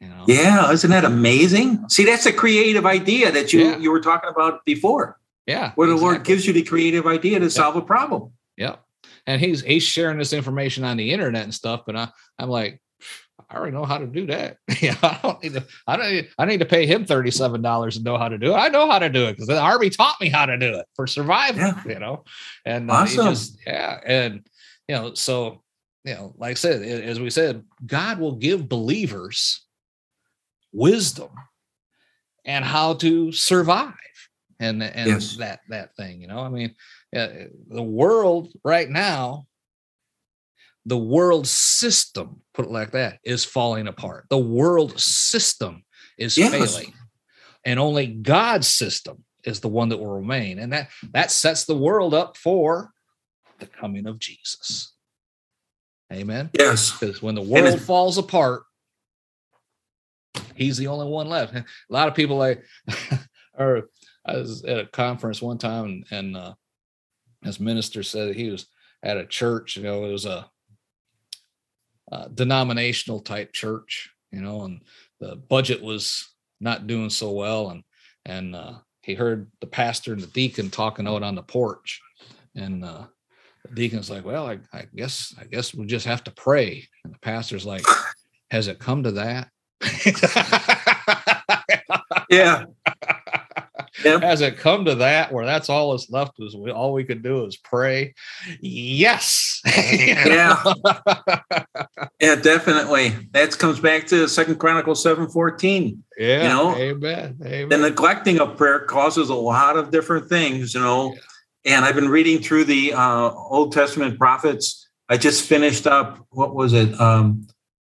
You 0.00 0.08
know? 0.08 0.24
Yeah, 0.26 0.70
isn't 0.72 0.90
that 0.90 1.04
amazing? 1.04 1.88
See, 1.88 2.04
that's 2.04 2.26
a 2.26 2.32
creative 2.32 2.84
idea 2.86 3.30
that 3.32 3.52
you 3.52 3.60
Yeah. 3.64 3.76
you 3.78 3.90
were 3.90 4.00
talking 4.00 4.28
about 4.30 4.64
before, 4.64 5.18
Yeah. 5.46 5.72
where 5.76 5.88
the 5.88 5.94
Lord 5.96 6.24
gives 6.24 6.46
you 6.46 6.52
the 6.52 6.62
creative 6.62 7.06
idea 7.06 7.38
to 7.40 7.50
solve 7.50 7.76
a 7.76 7.82
problem. 7.82 8.32
Yep. 8.56 8.80
And 9.26 9.40
he's 9.40 9.62
he's 9.62 9.82
sharing 9.82 10.18
this 10.18 10.32
information 10.32 10.84
on 10.84 10.96
the 10.96 11.10
internet 11.12 11.44
and 11.44 11.54
stuff, 11.54 11.82
but 11.86 11.96
I, 11.96 12.08
I'm 12.38 12.50
like, 12.50 12.80
I 13.50 13.56
already 13.56 13.72
know 13.76 13.84
how 13.84 13.98
to 13.98 14.06
do 14.06 14.26
that. 14.26 14.58
yeah, 14.82 14.96
I 15.02 15.18
don't 15.22 15.42
need 15.42 15.52
to. 15.54 15.64
I 15.86 15.96
don't. 15.96 16.10
Need, 16.10 16.28
I 16.38 16.44
need 16.44 16.58
to 16.60 16.66
pay 16.66 16.86
him 16.86 17.04
thirty 17.06 17.30
seven 17.30 17.62
dollars 17.62 17.96
and 17.96 18.04
know 18.04 18.18
how 18.18 18.28
to 18.28 18.36
do 18.38 18.52
it. 18.52 18.56
I 18.56 18.68
know 18.68 18.90
how 18.90 18.98
to 18.98 19.08
do 19.08 19.24
it 19.26 19.32
because 19.32 19.46
the 19.46 19.58
army 19.60 19.88
taught 19.90 20.20
me 20.20 20.28
how 20.28 20.44
to 20.46 20.58
do 20.58 20.78
it 20.78 20.86
for 20.96 21.06
survival. 21.06 21.60
Yeah. 21.60 21.82
You 21.86 21.98
know, 22.00 22.24
and 22.66 22.90
uh, 22.90 22.94
Awesome. 22.94 23.26
just 23.28 23.58
yeah, 23.66 24.00
and 24.04 24.46
you 24.88 24.94
know, 24.94 25.14
so 25.14 25.62
you 26.04 26.14
know, 26.14 26.34
like 26.36 26.50
I 26.52 26.54
said, 26.54 26.82
as 26.82 27.18
we 27.18 27.30
said, 27.30 27.64
God 27.86 28.18
will 28.18 28.36
give 28.36 28.68
believers 28.68 29.64
wisdom 30.72 31.30
and 32.44 32.64
how 32.64 32.94
to 32.94 33.32
survive 33.32 33.94
and 34.60 34.82
and 34.82 35.08
Yes. 35.08 35.36
that 35.38 35.60
that 35.68 35.96
thing. 35.96 36.20
You 36.20 36.28
know, 36.28 36.40
I 36.40 36.48
mean, 36.48 36.74
uh, 37.16 37.28
the 37.68 37.82
world 37.82 38.52
right 38.64 38.88
now 38.88 39.46
the 40.86 40.98
world 40.98 41.46
system 41.46 42.42
put 42.52 42.66
it 42.66 42.70
like 42.70 42.92
that 42.92 43.18
is 43.24 43.44
falling 43.44 43.88
apart 43.88 44.26
the 44.28 44.38
world 44.38 44.98
system 45.00 45.82
is 46.18 46.36
Yes. 46.36 46.50
failing 46.50 46.92
and 47.64 47.80
only 47.80 48.06
god's 48.06 48.68
system 48.68 49.24
is 49.44 49.60
the 49.60 49.68
one 49.68 49.88
that 49.88 49.96
will 49.98 50.14
remain 50.14 50.58
and 50.58 50.72
that 50.72 50.90
that 51.12 51.30
sets 51.30 51.64
the 51.64 51.76
world 51.76 52.12
up 52.14 52.36
for 52.36 52.90
the 53.58 53.66
coming 53.66 54.06
of 54.06 54.18
jesus. 54.18 54.92
Amen? 56.12 56.50
Yes. 56.58 56.92
because 56.92 57.22
when 57.22 57.34
the 57.34 57.42
world 57.42 57.80
falls 57.80 58.18
apart 58.18 58.64
he's 60.54 60.76
the 60.76 60.86
only 60.86 61.06
one 61.06 61.28
left. 61.28 61.54
A 61.54 61.64
lot 61.88 62.08
of 62.08 62.14
people 62.14 62.36
like 62.36 62.64
or 63.58 63.88
i 64.26 64.36
was 64.36 64.64
at 64.64 64.78
a 64.78 64.86
conference 64.86 65.40
one 65.40 65.58
time 65.58 65.84
and, 65.84 66.04
and 66.10 66.36
uh 66.36 66.54
this 67.42 67.60
minister 67.60 68.02
said 68.02 68.34
he 68.34 68.50
was 68.50 68.66
at 69.02 69.16
a 69.16 69.26
church 69.26 69.76
you 69.76 69.82
know 69.82 70.04
it 70.04 70.12
was 70.12 70.26
a, 70.26 70.48
uh 72.10 72.28
denominational 72.28 73.20
type 73.20 73.52
church 73.52 74.10
you 74.32 74.40
know 74.40 74.62
and 74.62 74.80
the 75.20 75.36
budget 75.36 75.82
was 75.82 76.34
not 76.60 76.86
doing 76.86 77.10
so 77.10 77.30
well 77.30 77.70
and 77.70 77.82
and 78.24 78.56
uh 78.56 78.72
he 79.02 79.14
heard 79.14 79.50
the 79.60 79.66
pastor 79.66 80.12
and 80.12 80.22
the 80.22 80.26
deacon 80.28 80.70
talking 80.70 81.06
out 81.06 81.22
on 81.22 81.34
the 81.34 81.42
porch 81.42 82.00
and 82.56 82.84
uh 82.84 83.04
the 83.64 83.74
deacon's 83.74 84.10
like 84.10 84.24
well 84.24 84.46
I, 84.46 84.58
I 84.72 84.86
guess 84.94 85.34
i 85.40 85.44
guess 85.44 85.74
we 85.74 85.86
just 85.86 86.06
have 86.06 86.22
to 86.24 86.30
pray 86.32 86.86
and 87.04 87.14
the 87.14 87.18
pastor's 87.18 87.64
like 87.66 87.84
has 88.50 88.68
it 88.68 88.78
come 88.78 89.02
to 89.04 89.12
that 89.12 89.48
Yeah. 92.30 92.64
Yep. 94.04 94.22
has 94.22 94.40
it 94.40 94.58
come 94.58 94.84
to 94.86 94.96
that 94.96 95.32
where 95.32 95.46
that's 95.46 95.68
all 95.70 95.92
that's 95.92 96.10
left 96.10 96.32
is 96.40 96.56
we 96.56 96.72
all 96.72 96.92
we 96.92 97.04
could 97.04 97.22
do 97.22 97.46
is 97.46 97.56
pray 97.56 98.12
yes 98.60 99.62
Yeah. 99.86 100.60
Yeah, 102.20 102.34
definitely. 102.34 103.10
That 103.32 103.56
comes 103.56 103.78
back 103.78 104.06
to 104.08 104.28
Second 104.28 104.56
Chronicles 104.58 105.00
seven 105.02 105.28
fourteen. 105.28 106.02
yeah 106.18 106.42
You 106.42 106.48
know, 106.48 106.74
amen 106.76 107.38
amen 107.44 107.68
The 107.68 107.78
neglecting 107.78 108.40
of 108.40 108.56
prayer 108.56 108.80
causes 108.80 109.28
a 109.30 109.34
lot 109.34 109.76
of 109.76 109.90
different 109.92 110.28
things, 110.28 110.74
you 110.74 110.80
know. 110.80 111.14
And 111.64 111.84
I've 111.84 111.94
been 111.94 112.08
reading 112.08 112.42
through 112.42 112.64
the 112.64 112.92
uh, 112.92 113.30
Old 113.30 113.72
Testament 113.72 114.18
prophets. 114.18 114.88
I 115.08 115.16
just 115.16 115.46
finished 115.48 115.86
up. 115.86 116.26
What 116.30 116.54
was 116.54 116.72
it? 116.72 116.98
Um, 117.00 117.46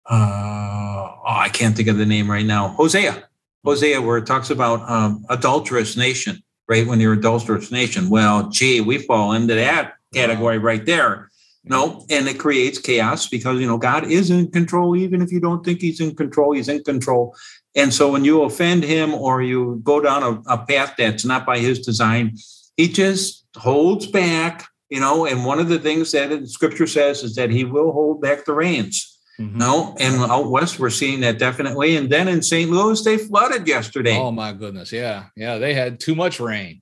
uh, 0.10 0.16
oh, 0.16 1.22
I 1.26 1.50
can't 1.50 1.76
think 1.76 1.88
of 1.88 1.98
the 1.98 2.06
name 2.06 2.30
right 2.30 2.46
now. 2.46 2.70
Hosea. 2.70 3.24
Hosea, 3.64 4.02
where 4.02 4.18
it 4.18 4.26
talks 4.26 4.50
about 4.50 4.90
um, 4.90 5.24
adulterous 5.30 5.96
nation, 5.96 6.42
right? 6.68 6.86
When 6.86 7.00
you're 7.00 7.14
adulterous 7.14 7.72
nation. 7.72 8.10
Well, 8.10 8.50
gee, 8.50 8.82
we 8.82 8.98
fall 8.98 9.34
into 9.34 9.56
that 9.56 9.94
category 10.14 10.58
right 10.58 10.86
there. 10.86 11.30
No, 11.64 12.06
and 12.10 12.28
it 12.28 12.40
creates 12.40 12.80
chaos 12.80 13.28
because 13.28 13.60
you 13.60 13.68
know 13.68 13.78
God 13.78 14.10
is 14.10 14.32
in 14.32 14.50
control, 14.52 14.96
even 14.96 15.22
if 15.22 15.32
you 15.32 15.40
don't 15.40 15.64
think 15.64 15.80
He's 15.80 16.02
in 16.02 16.16
control, 16.16 16.54
He's 16.54 16.68
in 16.68 16.84
control. 16.84 17.36
And 17.76 17.94
so 17.94 18.12
when 18.12 18.26
you 18.26 18.42
offend 18.42 18.84
Him 18.84 19.14
or 19.14 19.44
you 19.44 19.80
go 19.84 20.02
down 20.02 20.24
a, 20.24 20.54
a 20.54 20.66
path 20.66 20.96
that's 20.98 21.24
not 21.24 21.46
by 21.46 21.60
His 21.60 21.80
design, 21.80 22.36
He 22.78 22.88
just 22.88 23.46
holds 23.56 24.08
back. 24.08 24.68
You 24.90 25.00
know, 25.00 25.26
and 25.26 25.46
one 25.46 25.60
of 25.60 25.70
the 25.70 25.80
things 25.80 26.12
that 26.12 26.48
Scripture 26.50 26.86
says 26.88 27.24
is 27.24 27.36
that 27.36 27.50
He 27.50 27.64
will 27.64 27.94
hold 27.94 28.22
back 28.22 28.44
the 28.46 28.54
reins. 28.54 29.18
Mhm. 29.40 29.56
No, 29.56 29.96
and 30.00 30.16
out 30.30 30.52
west 30.52 30.80
we're 30.80 30.90
seeing 30.90 31.22
that 31.22 31.40
definitely. 31.40 31.96
And 31.96 32.10
then 32.10 32.28
in 32.28 32.42
St. 32.42 32.70
Louis, 32.70 33.02
they 33.04 33.18
flooded 33.18 33.66
yesterday. 33.68 34.18
oh 34.18 34.32
my 34.32 34.52
goodness 34.52 34.92
yeah 34.92 35.28
yeah 35.38 35.58
they 35.58 35.74
had 35.74 36.00
too 36.02 36.14
much 36.14 36.40
rain 36.42 36.82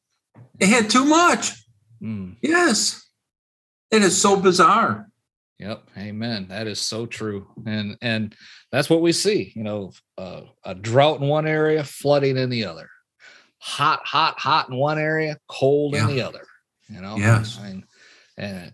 They 0.59 0.65
had 0.65 0.89
too 0.89 1.05
much. 1.05 1.51
Mm, 2.01 2.37
Yes, 2.41 3.05
it 3.91 4.01
is 4.01 4.19
so 4.19 4.35
bizarre. 4.35 5.07
yep 5.59 5.83
amen 5.97 6.47
that 6.49 6.65
is 6.65 6.79
so 6.81 7.05
true 7.05 7.47
and 7.67 7.95
and 8.01 8.35
that's 8.71 8.89
what 8.89 9.01
we 9.01 9.11
see 9.11 9.53
you 9.55 9.63
know 9.63 9.91
uh, 10.17 10.41
a 10.65 10.73
drought 10.73 11.21
in 11.21 11.27
one 11.27 11.45
area 11.47 11.83
flooding 11.83 12.37
in 12.37 12.49
the 12.49 12.65
other 12.65 12.89
hot 13.59 13.99
hot 14.05 14.39
hot 14.39 14.69
in 14.69 14.75
one 14.75 14.97
area 14.99 15.37
cold 15.49 15.95
in 15.95 16.07
the 16.07 16.21
other 16.21 16.45
you 16.89 17.01
know 17.01 17.17
Yes. 17.17 17.57
I 17.61 17.67
mean, 17.67 17.85
and, 18.37 18.73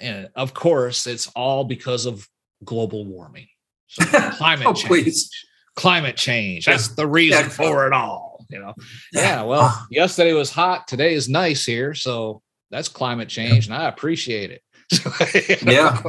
and 0.00 0.28
of 0.34 0.54
course 0.54 1.06
it's 1.06 1.26
all 1.34 1.64
because 1.64 2.06
of 2.06 2.28
global 2.64 3.04
warming 3.04 3.48
so 3.86 4.04
oh, 4.14 4.30
climate 4.36 4.66
Oh, 4.66 4.72
change 4.74 4.88
please. 4.88 5.30
climate 5.76 6.16
change 6.16 6.66
that's 6.66 6.88
the 6.88 7.06
reason 7.06 7.44
Yeah. 7.44 7.48
for 7.48 7.86
it 7.86 7.92
all 7.92 8.44
you 8.50 8.58
know 8.58 8.74
yeah 9.12 9.42
well 9.42 9.70
Oh, 9.72 9.86
yesterday 9.90 10.32
was 10.34 10.50
hot 10.50 10.86
today 10.86 11.14
is 11.14 11.28
nice 11.28 11.64
here 11.64 11.94
so 11.94 12.42
that's 12.70 12.88
climate 12.88 13.28
change, 13.28 13.66
and 13.66 13.74
I 13.76 13.86
appreciate 13.86 14.50
it. 14.50 14.60
yeah. 15.62 16.02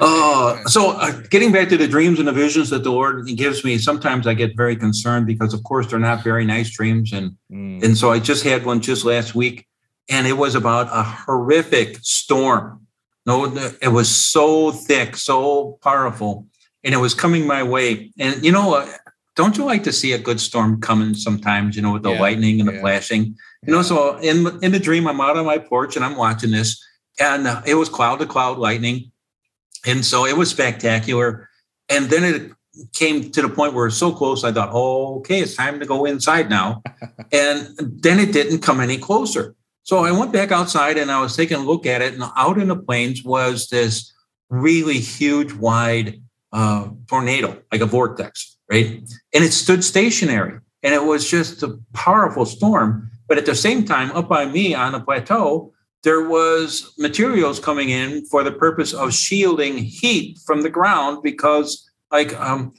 Uh, 0.00 0.64
so, 0.64 0.90
uh, 0.92 1.12
getting 1.30 1.52
back 1.52 1.68
to 1.68 1.76
the 1.76 1.86
dreams 1.86 2.18
and 2.18 2.26
the 2.26 2.32
visions 2.32 2.70
that 2.70 2.82
the 2.82 2.90
Lord 2.90 3.26
gives 3.36 3.64
me, 3.64 3.78
sometimes 3.78 4.26
I 4.26 4.34
get 4.34 4.56
very 4.56 4.76
concerned 4.76 5.26
because, 5.26 5.54
of 5.54 5.62
course, 5.64 5.86
they're 5.86 5.98
not 5.98 6.24
very 6.24 6.44
nice 6.44 6.70
dreams, 6.70 7.12
and 7.12 7.36
mm. 7.50 7.82
and 7.82 7.96
so 7.96 8.10
I 8.10 8.18
just 8.18 8.44
had 8.44 8.64
one 8.64 8.80
just 8.80 9.04
last 9.04 9.34
week, 9.34 9.66
and 10.08 10.26
it 10.26 10.34
was 10.34 10.54
about 10.54 10.88
a 10.92 11.02
horrific 11.02 11.98
storm. 12.02 12.86
No, 13.26 13.44
it 13.82 13.92
was 13.92 14.08
so 14.08 14.70
thick, 14.70 15.16
so 15.16 15.78
powerful, 15.82 16.46
and 16.82 16.94
it 16.94 16.98
was 16.98 17.14
coming 17.14 17.46
my 17.46 17.62
way. 17.62 18.10
And 18.18 18.44
you 18.44 18.52
know, 18.52 18.74
uh, 18.74 18.88
don't 19.36 19.56
you 19.56 19.64
like 19.64 19.84
to 19.84 19.92
see 19.92 20.12
a 20.12 20.18
good 20.18 20.40
storm 20.40 20.80
coming 20.80 21.14
sometimes? 21.14 21.76
You 21.76 21.82
know, 21.82 21.92
with 21.92 22.02
the 22.02 22.12
yeah. 22.12 22.20
lightning 22.20 22.60
and 22.60 22.68
the 22.68 22.74
yeah. 22.74 22.80
flashing. 22.80 23.36
You 23.66 23.72
know, 23.74 23.82
so 23.82 24.18
in 24.18 24.46
in 24.62 24.72
the 24.72 24.78
dream, 24.78 25.06
I'm 25.06 25.20
out 25.20 25.36
on 25.36 25.44
my 25.44 25.58
porch 25.58 25.96
and 25.96 26.04
I'm 26.04 26.16
watching 26.16 26.50
this, 26.50 26.82
and 27.18 27.46
uh, 27.46 27.62
it 27.66 27.74
was 27.74 27.88
cloud 27.88 28.18
to 28.20 28.26
cloud 28.26 28.58
lightning, 28.58 29.10
and 29.86 30.04
so 30.04 30.26
it 30.26 30.36
was 30.36 30.50
spectacular. 30.50 31.48
And 31.88 32.06
then 32.06 32.22
it 32.22 32.52
came 32.92 33.30
to 33.30 33.42
the 33.42 33.48
point 33.48 33.74
where 33.74 33.86
it's 33.86 33.96
so 33.96 34.12
close, 34.12 34.44
I 34.44 34.52
thought, 34.52 34.70
oh, 34.72 35.16
okay, 35.18 35.40
it's 35.40 35.56
time 35.56 35.80
to 35.80 35.86
go 35.86 36.04
inside 36.04 36.48
now. 36.48 36.82
and 37.32 37.74
then 37.78 38.20
it 38.20 38.32
didn't 38.32 38.60
come 38.60 38.80
any 38.80 38.96
closer. 38.96 39.54
So 39.82 40.04
I 40.04 40.12
went 40.12 40.32
back 40.32 40.52
outside 40.52 40.98
and 40.98 41.10
I 41.10 41.20
was 41.20 41.36
taking 41.36 41.56
a 41.56 41.64
look 41.64 41.86
at 41.86 42.02
it, 42.02 42.14
and 42.14 42.22
out 42.36 42.58
in 42.58 42.68
the 42.68 42.76
plains 42.76 43.24
was 43.24 43.68
this 43.68 44.12
really 44.50 45.00
huge, 45.00 45.52
wide 45.52 46.22
uh, 46.52 46.88
tornado, 47.08 47.60
like 47.72 47.80
a 47.80 47.86
vortex, 47.86 48.58
right? 48.70 49.00
And 49.34 49.44
it 49.44 49.52
stood 49.52 49.82
stationary, 49.82 50.60
and 50.82 50.94
it 50.94 51.04
was 51.04 51.28
just 51.28 51.62
a 51.62 51.78
powerful 51.92 52.46
storm. 52.46 53.10
But 53.26 53.38
at 53.38 53.46
the 53.46 53.54
same 53.54 53.84
time, 53.84 54.10
up 54.12 54.28
by 54.28 54.46
me 54.46 54.74
on 54.74 54.92
the 54.92 55.00
plateau, 55.00 55.72
there 56.02 56.26
was 56.26 56.94
materials 56.98 57.60
coming 57.60 57.90
in 57.90 58.24
for 58.26 58.42
the 58.42 58.52
purpose 58.52 58.92
of 58.92 59.12
shielding 59.12 59.78
heat 59.78 60.38
from 60.46 60.62
the 60.62 60.70
ground 60.70 61.22
because, 61.22 61.90
like, 62.10 62.38
um, 62.40 62.72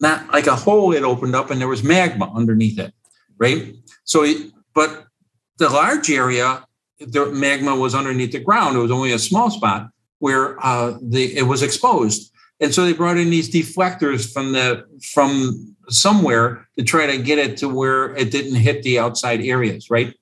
not 0.00 0.30
like 0.32 0.46
a 0.46 0.56
hole 0.56 0.92
had 0.92 1.02
opened 1.02 1.34
up 1.34 1.50
and 1.50 1.60
there 1.60 1.68
was 1.68 1.82
magma 1.82 2.30
underneath 2.34 2.78
it, 2.78 2.92
right? 3.38 3.74
So, 4.04 4.26
but 4.74 5.06
the 5.58 5.70
large 5.70 6.10
area, 6.10 6.66
the 7.00 7.26
magma 7.26 7.74
was 7.74 7.94
underneath 7.94 8.32
the 8.32 8.40
ground. 8.40 8.76
It 8.76 8.80
was 8.80 8.90
only 8.90 9.12
a 9.12 9.18
small 9.18 9.50
spot 9.50 9.88
where 10.18 10.62
uh, 10.64 10.98
the 11.00 11.36
it 11.36 11.42
was 11.42 11.62
exposed, 11.62 12.32
and 12.60 12.74
so 12.74 12.84
they 12.84 12.92
brought 12.92 13.16
in 13.16 13.30
these 13.30 13.50
deflectors 13.50 14.30
from 14.30 14.52
the 14.52 14.84
from 15.12 15.76
somewhere 15.88 16.68
to 16.78 16.84
try 16.84 17.06
to 17.06 17.18
get 17.18 17.38
it 17.38 17.56
to 17.58 17.68
where 17.68 18.14
it 18.16 18.30
didn't 18.30 18.56
hit 18.56 18.82
the 18.82 18.98
outside 18.98 19.40
areas, 19.40 19.90
right? 19.90 20.14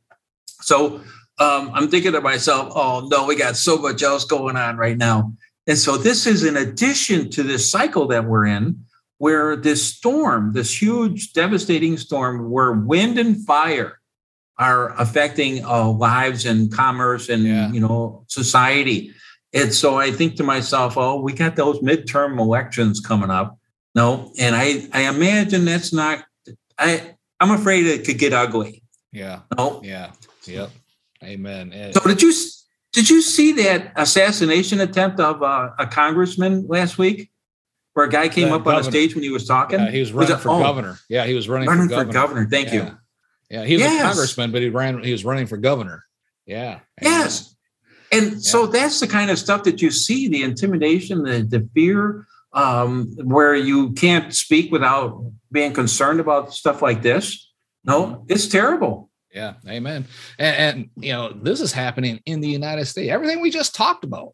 So 0.61 1.01
um, 1.39 1.71
I'm 1.75 1.89
thinking 1.89 2.13
to 2.13 2.21
myself, 2.21 2.73
oh 2.75 3.07
no, 3.11 3.27
we 3.27 3.37
got 3.37 3.57
so 3.57 3.77
much 3.79 4.03
else 4.03 4.25
going 4.25 4.57
on 4.57 4.77
right 4.77 4.97
now. 4.97 5.33
And 5.67 5.79
so 5.79 5.97
this 5.97 6.27
is 6.27 6.45
in 6.45 6.57
addition 6.57 7.31
to 7.31 7.43
this 7.43 7.71
cycle 7.71 8.07
that 8.09 8.25
we're 8.25 8.47
in, 8.47 8.85
where 9.19 9.57
this 9.57 9.83
storm, 9.83 10.53
this 10.53 10.81
huge, 10.81 11.33
devastating 11.33 11.97
storm, 11.97 12.51
where 12.51 12.73
wind 12.73 13.19
and 13.19 13.45
fire 13.47 14.01
are 14.59 14.91
affecting 15.01 15.65
uh, 15.65 15.89
lives 15.89 16.45
and 16.45 16.73
commerce 16.73 17.29
and 17.29 17.45
yeah. 17.45 17.73
you 17.73 17.81
know 17.81 18.25
society. 18.29 19.13
And 19.53 19.73
so 19.73 19.97
I 19.97 20.11
think 20.11 20.37
to 20.37 20.45
myself, 20.45 20.97
oh, 20.97 21.21
we 21.21 21.33
got 21.33 21.57
those 21.57 21.79
midterm 21.81 22.39
elections 22.39 23.01
coming 23.01 23.31
up. 23.31 23.59
No, 23.95 24.33
and 24.39 24.55
I 24.55 24.87
I 24.93 25.09
imagine 25.09 25.65
that's 25.65 25.93
not. 25.93 26.25
I 26.79 27.15
I'm 27.41 27.51
afraid 27.51 27.87
it 27.87 28.05
could 28.05 28.19
get 28.19 28.33
ugly. 28.33 28.83
Yeah. 29.13 29.41
No. 29.57 29.81
Yeah. 29.83 30.11
Yep. 30.45 30.71
Amen. 31.25 31.93
So 31.93 32.01
did 32.01 32.23
you 32.23 32.33
did 32.93 33.11
you 33.11 33.21
see 33.23 33.53
that 33.53 33.93
assassination 33.97 34.81
attempt 34.81 35.21
of 35.21 35.43
uh, 35.43 35.71
a 35.79 35.87
congressman 35.87 36.67
last 36.69 36.99
week? 36.99 37.31
Where 37.95 38.07
a 38.07 38.11
guy 38.11 38.29
came 38.29 38.53
up 38.53 38.65
governor. 38.65 38.75
on 38.75 38.81
a 38.81 38.85
stage 38.85 39.15
when 39.15 39.23
he 39.23 39.31
was 39.31 39.47
talking. 39.47 39.79
Yeah, 39.79 39.91
he 39.91 40.01
was 40.01 40.13
running 40.13 40.33
was 40.33 40.41
it, 40.41 40.43
for 40.43 40.49
oh, 40.49 40.59
governor. 40.59 40.99
Yeah, 41.09 41.27
he 41.27 41.35
was 41.35 41.49
running, 41.49 41.69
running 41.69 41.85
for, 41.85 41.91
governor. 41.91 42.13
for 42.13 42.13
governor. 42.13 42.49
Thank 42.49 42.73
yeah. 42.73 42.75
you. 42.75 42.99
Yeah, 43.51 43.65
he 43.65 43.75
was 43.75 43.83
yes. 43.83 44.01
a 44.01 44.07
congressman, 44.09 44.51
but 44.51 44.63
he 44.63 44.69
ran. 44.69 45.03
He 45.05 45.13
was 45.13 45.25
running 45.25 45.47
for 45.47 45.57
governor. 45.57 46.05
Yeah. 46.47 46.81
Yes. 47.01 47.55
And 48.11 48.33
yeah. 48.33 48.39
so 48.39 48.67
that's 48.67 49.01
the 49.01 49.07
kind 49.07 49.31
of 49.31 49.39
stuff 49.39 49.63
that 49.65 49.81
you 49.81 49.91
see: 49.91 50.29
the 50.29 50.43
intimidation, 50.43 51.23
the 51.23 51.43
the 51.43 51.69
fear, 51.75 52.27
um, 52.53 53.15
where 53.23 53.55
you 53.55 53.93
can't 53.93 54.35
speak 54.35 54.73
without 54.73 55.31
being 55.53 55.73
concerned 55.73 56.21
about 56.21 56.53
stuff 56.53 56.83
like 56.83 57.03
this. 57.03 57.53
No, 57.85 58.25
it's 58.29 58.49
terrible. 58.49 59.11
Yeah, 59.35 59.55
amen. 59.69 60.07
And, 60.39 60.57
and, 60.57 60.91
you 60.97 61.13
know, 61.13 61.33
this 61.33 61.61
is 61.61 61.73
happening 61.73 62.21
in 62.25 62.41
the 62.41 62.49
United 62.49 62.85
States. 62.87 63.11
Everything 63.11 63.41
we 63.41 63.51
just 63.51 63.75
talked 63.75 64.05
about 64.05 64.33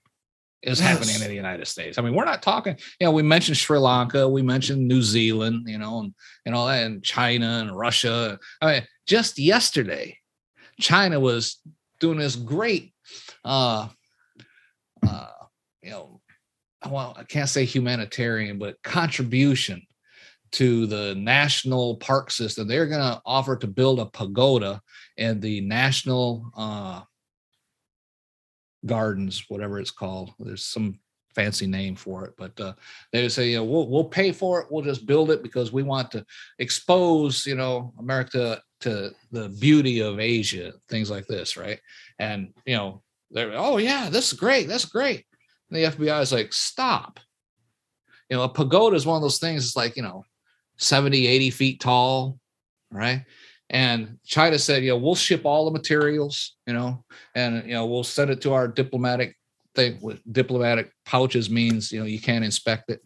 is 0.62 0.78
yes. 0.78 0.88
happening 0.88 1.14
in 1.14 1.26
the 1.26 1.34
United 1.34 1.66
States. 1.66 1.96
I 1.96 2.02
mean, 2.02 2.14
we're 2.14 2.26
not 2.26 2.42
talking, 2.42 2.76
you 3.00 3.06
know, 3.06 3.10
we 3.10 3.22
mentioned 3.22 3.56
Sri 3.56 3.78
Lanka, 3.78 4.28
we 4.28 4.42
mentioned 4.42 4.86
New 4.86 5.00
Zealand, 5.00 5.66
you 5.66 5.78
know, 5.78 6.00
and, 6.00 6.14
and 6.44 6.54
all 6.54 6.66
that, 6.66 6.84
and 6.84 7.02
China 7.02 7.60
and 7.60 7.74
Russia. 7.74 8.38
I 8.60 8.72
mean, 8.72 8.82
just 9.06 9.38
yesterday, 9.38 10.18
China 10.78 11.18
was 11.18 11.62
doing 11.98 12.18
this 12.18 12.36
great, 12.36 12.92
uh, 13.42 13.88
uh, 15.06 15.28
you 15.82 15.90
know, 15.90 16.20
well, 16.90 17.14
I 17.18 17.24
can't 17.24 17.48
say 17.48 17.64
humanitarian, 17.64 18.58
but 18.58 18.82
contribution 18.82 19.82
to 20.52 20.86
the 20.86 21.14
national 21.14 21.96
park 21.96 22.30
system. 22.30 22.66
They're 22.66 22.86
going 22.86 23.00
to 23.00 23.20
offer 23.24 23.56
to 23.56 23.66
build 23.66 24.00
a 24.00 24.06
pagoda 24.06 24.80
in 25.16 25.40
the 25.40 25.60
national 25.60 26.50
uh, 26.56 27.02
gardens, 28.86 29.44
whatever 29.48 29.78
it's 29.78 29.90
called. 29.90 30.32
There's 30.38 30.64
some 30.64 30.98
fancy 31.34 31.66
name 31.66 31.94
for 31.94 32.24
it, 32.24 32.34
but 32.36 32.58
uh, 32.60 32.72
they 33.12 33.22
would 33.22 33.32
say, 33.32 33.50
you 33.50 33.56
know, 33.56 33.64
we'll 33.64 33.88
we'll 33.88 34.04
pay 34.04 34.32
for 34.32 34.60
it. 34.60 34.66
We'll 34.70 34.84
just 34.84 35.06
build 35.06 35.30
it 35.30 35.42
because 35.42 35.72
we 35.72 35.82
want 35.82 36.10
to 36.12 36.24
expose, 36.58 37.46
you 37.46 37.54
know, 37.54 37.92
America 37.98 38.60
to 38.80 39.12
the 39.30 39.48
beauty 39.60 40.00
of 40.00 40.18
Asia, 40.18 40.72
things 40.88 41.10
like 41.10 41.26
this, 41.26 41.56
right? 41.56 41.80
And 42.18 42.52
you 42.66 42.76
know, 42.76 43.02
they're 43.30 43.52
oh 43.54 43.76
yeah, 43.78 44.08
this 44.10 44.32
is 44.32 44.38
great, 44.38 44.68
that's 44.68 44.84
great. 44.84 45.24
And 45.70 45.78
the 45.78 45.84
FBI 45.84 46.20
is 46.22 46.32
like, 46.32 46.52
stop. 46.52 47.20
You 48.28 48.36
know, 48.36 48.44
a 48.44 48.48
pagoda 48.48 48.96
is 48.96 49.06
one 49.06 49.16
of 49.16 49.22
those 49.22 49.38
things. 49.38 49.64
It's 49.64 49.76
like 49.76 49.96
you 49.96 50.02
know, 50.02 50.24
70, 50.80 51.26
80 51.26 51.50
feet 51.50 51.80
tall, 51.80 52.38
right? 52.90 53.24
And 53.68 54.18
China 54.24 54.58
said, 54.58 54.82
you 54.82 54.90
know, 54.90 54.96
we'll 54.96 55.14
ship 55.14 55.42
all 55.44 55.64
the 55.64 55.70
materials, 55.70 56.56
you 56.66 56.72
know, 56.72 57.04
and 57.34 57.64
you 57.64 57.72
know, 57.72 57.86
we'll 57.86 58.02
send 58.02 58.30
it 58.30 58.40
to 58.42 58.52
our 58.52 58.66
diplomatic 58.66 59.36
thing. 59.76 59.98
With 60.02 60.20
diplomatic 60.32 60.92
pouches 61.04 61.48
means, 61.48 61.92
you 61.92 62.00
know, 62.00 62.06
you 62.06 62.20
can't 62.20 62.44
inspect 62.44 62.90
it, 62.90 63.00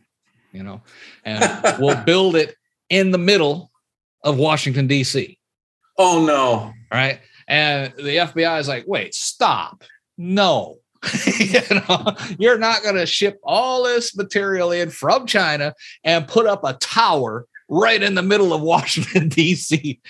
you 0.52 0.62
know, 0.62 0.82
and 1.24 1.44
we'll 1.78 2.02
build 2.04 2.36
it 2.36 2.56
in 2.88 3.10
the 3.10 3.18
middle 3.18 3.70
of 4.22 4.38
Washington, 4.38 4.86
D.C. 4.86 5.38
Oh 5.98 6.24
no. 6.24 6.72
Right. 6.90 7.20
And 7.46 7.92
the 7.96 8.16
FBI 8.16 8.58
is 8.58 8.68
like, 8.68 8.84
wait, 8.86 9.14
stop. 9.14 9.84
No. 10.16 10.78
you 11.38 11.60
know, 11.70 12.16
you're 12.38 12.58
not 12.58 12.82
going 12.82 12.94
to 12.94 13.04
ship 13.04 13.38
all 13.42 13.84
this 13.84 14.16
material 14.16 14.72
in 14.72 14.88
from 14.88 15.26
China 15.26 15.74
and 16.02 16.26
put 16.26 16.46
up 16.46 16.64
a 16.64 16.72
tower 16.74 17.46
right 17.74 18.02
in 18.02 18.14
the 18.14 18.22
middle 18.22 18.52
of 18.52 18.60
Washington 18.60 19.28
D.C. 19.28 20.00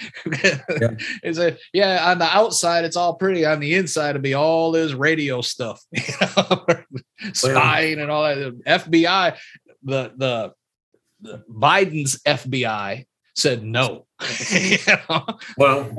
yeah. 0.42 0.90
Is 1.22 1.38
a 1.38 1.56
yeah 1.72 2.10
on 2.10 2.18
the 2.18 2.24
outside 2.24 2.84
it's 2.84 2.96
all 2.96 3.14
pretty, 3.14 3.44
on 3.44 3.60
the 3.60 3.74
inside 3.74 4.10
it'd 4.10 4.22
be 4.22 4.34
all 4.34 4.70
this 4.72 4.92
radio 4.92 5.40
stuff, 5.40 5.82
you 5.90 6.02
know, 6.20 6.66
spying 7.32 8.00
and 8.00 8.10
all 8.10 8.22
that. 8.22 8.64
FBI, 8.66 9.36
the 9.82 10.12
the, 10.16 10.52
the 11.20 11.44
Biden's 11.50 12.20
FBI 12.22 13.06
said 13.34 13.64
no. 13.64 14.06
you 14.50 14.78
know? 15.08 15.26
Well, 15.56 15.90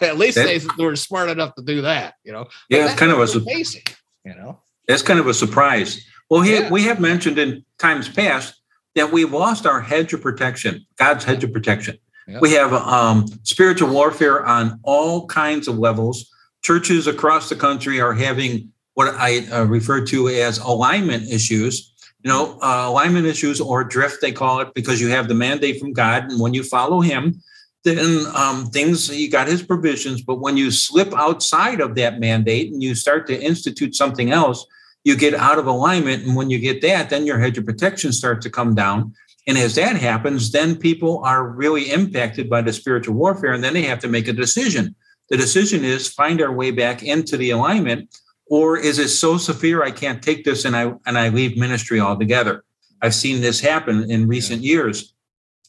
at 0.00 0.16
least 0.16 0.36
that, 0.36 0.74
they 0.76 0.84
were 0.84 0.96
smart 0.96 1.28
enough 1.28 1.54
to 1.56 1.62
do 1.62 1.82
that. 1.82 2.14
You 2.24 2.32
know, 2.32 2.48
yeah, 2.68 2.86
it's 2.86 2.94
kind 2.94 3.12
of 3.12 3.18
a 3.18 3.40
basic. 3.40 3.96
You 4.24 4.34
know, 4.34 4.60
that's 4.86 5.02
kind 5.02 5.18
of 5.18 5.26
a 5.26 5.34
surprise. 5.34 6.04
Well, 6.30 6.40
he, 6.40 6.54
yeah. 6.54 6.70
we 6.70 6.84
have 6.84 7.00
mentioned 7.00 7.38
in 7.38 7.64
times 7.78 8.08
past 8.08 8.61
that 8.94 9.12
we've 9.12 9.32
lost 9.32 9.66
our 9.66 9.80
hedge 9.80 10.12
of 10.12 10.20
protection, 10.20 10.86
God's 10.96 11.24
hedge 11.24 11.44
of 11.44 11.52
protection. 11.52 11.98
We 12.40 12.52
have 12.52 12.72
um, 12.72 13.26
spiritual 13.42 13.90
warfare 13.90 14.44
on 14.46 14.78
all 14.84 15.26
kinds 15.26 15.68
of 15.68 15.78
levels. 15.78 16.30
Churches 16.62 17.06
across 17.06 17.48
the 17.48 17.56
country 17.56 18.00
are 18.00 18.12
having 18.12 18.72
what 18.94 19.14
I 19.14 19.46
uh, 19.50 19.64
refer 19.64 20.04
to 20.06 20.28
as 20.28 20.58
alignment 20.58 21.28
issues. 21.30 21.92
You 22.22 22.30
know, 22.30 22.58
uh, 22.62 22.84
alignment 22.88 23.26
issues 23.26 23.60
or 23.60 23.82
drift, 23.82 24.20
they 24.20 24.30
call 24.30 24.60
it, 24.60 24.74
because 24.74 25.00
you 25.00 25.08
have 25.08 25.26
the 25.26 25.34
mandate 25.34 25.80
from 25.80 25.92
God. 25.92 26.30
And 26.30 26.40
when 26.40 26.54
you 26.54 26.62
follow 26.62 27.00
Him, 27.00 27.42
then 27.82 28.24
um, 28.36 28.66
things, 28.66 29.08
you 29.08 29.28
got 29.28 29.48
His 29.48 29.62
provisions. 29.62 30.22
But 30.22 30.36
when 30.36 30.56
you 30.56 30.70
slip 30.70 31.12
outside 31.14 31.80
of 31.80 31.96
that 31.96 32.20
mandate 32.20 32.72
and 32.72 32.80
you 32.80 32.94
start 32.94 33.26
to 33.26 33.42
institute 33.42 33.96
something 33.96 34.30
else, 34.30 34.64
you 35.04 35.16
get 35.16 35.34
out 35.34 35.58
of 35.58 35.66
alignment. 35.66 36.24
And 36.24 36.36
when 36.36 36.50
you 36.50 36.58
get 36.58 36.80
that, 36.82 37.10
then 37.10 37.26
your 37.26 37.38
hedge 37.38 37.58
of 37.58 37.66
protection 37.66 38.12
starts 38.12 38.44
to 38.44 38.50
come 38.50 38.74
down. 38.74 39.14
And 39.46 39.58
as 39.58 39.74
that 39.74 39.96
happens, 39.96 40.52
then 40.52 40.76
people 40.76 41.22
are 41.24 41.48
really 41.48 41.90
impacted 41.90 42.48
by 42.48 42.62
the 42.62 42.72
spiritual 42.72 43.14
warfare. 43.14 43.52
And 43.52 43.64
then 43.64 43.74
they 43.74 43.82
have 43.82 43.98
to 44.00 44.08
make 44.08 44.28
a 44.28 44.32
decision. 44.32 44.94
the 45.30 45.36
decision 45.36 45.82
is 45.84 46.08
find 46.08 46.42
our 46.42 46.52
way 46.52 46.70
back 46.70 47.02
into 47.02 47.36
the 47.36 47.50
alignment, 47.50 48.08
or 48.46 48.76
is 48.76 48.98
it 48.98 49.08
so 49.08 49.38
severe 49.38 49.82
I 49.82 49.90
can't 49.90 50.22
take 50.22 50.44
this 50.44 50.64
and 50.64 50.76
I 50.76 50.92
and 51.06 51.16
I 51.16 51.30
leave 51.30 51.56
ministry 51.56 52.00
altogether? 52.00 52.64
I've 53.00 53.14
seen 53.14 53.40
this 53.40 53.58
happen 53.60 54.10
in 54.10 54.28
recent 54.28 54.62
yeah. 54.62 54.72
years. 54.72 55.14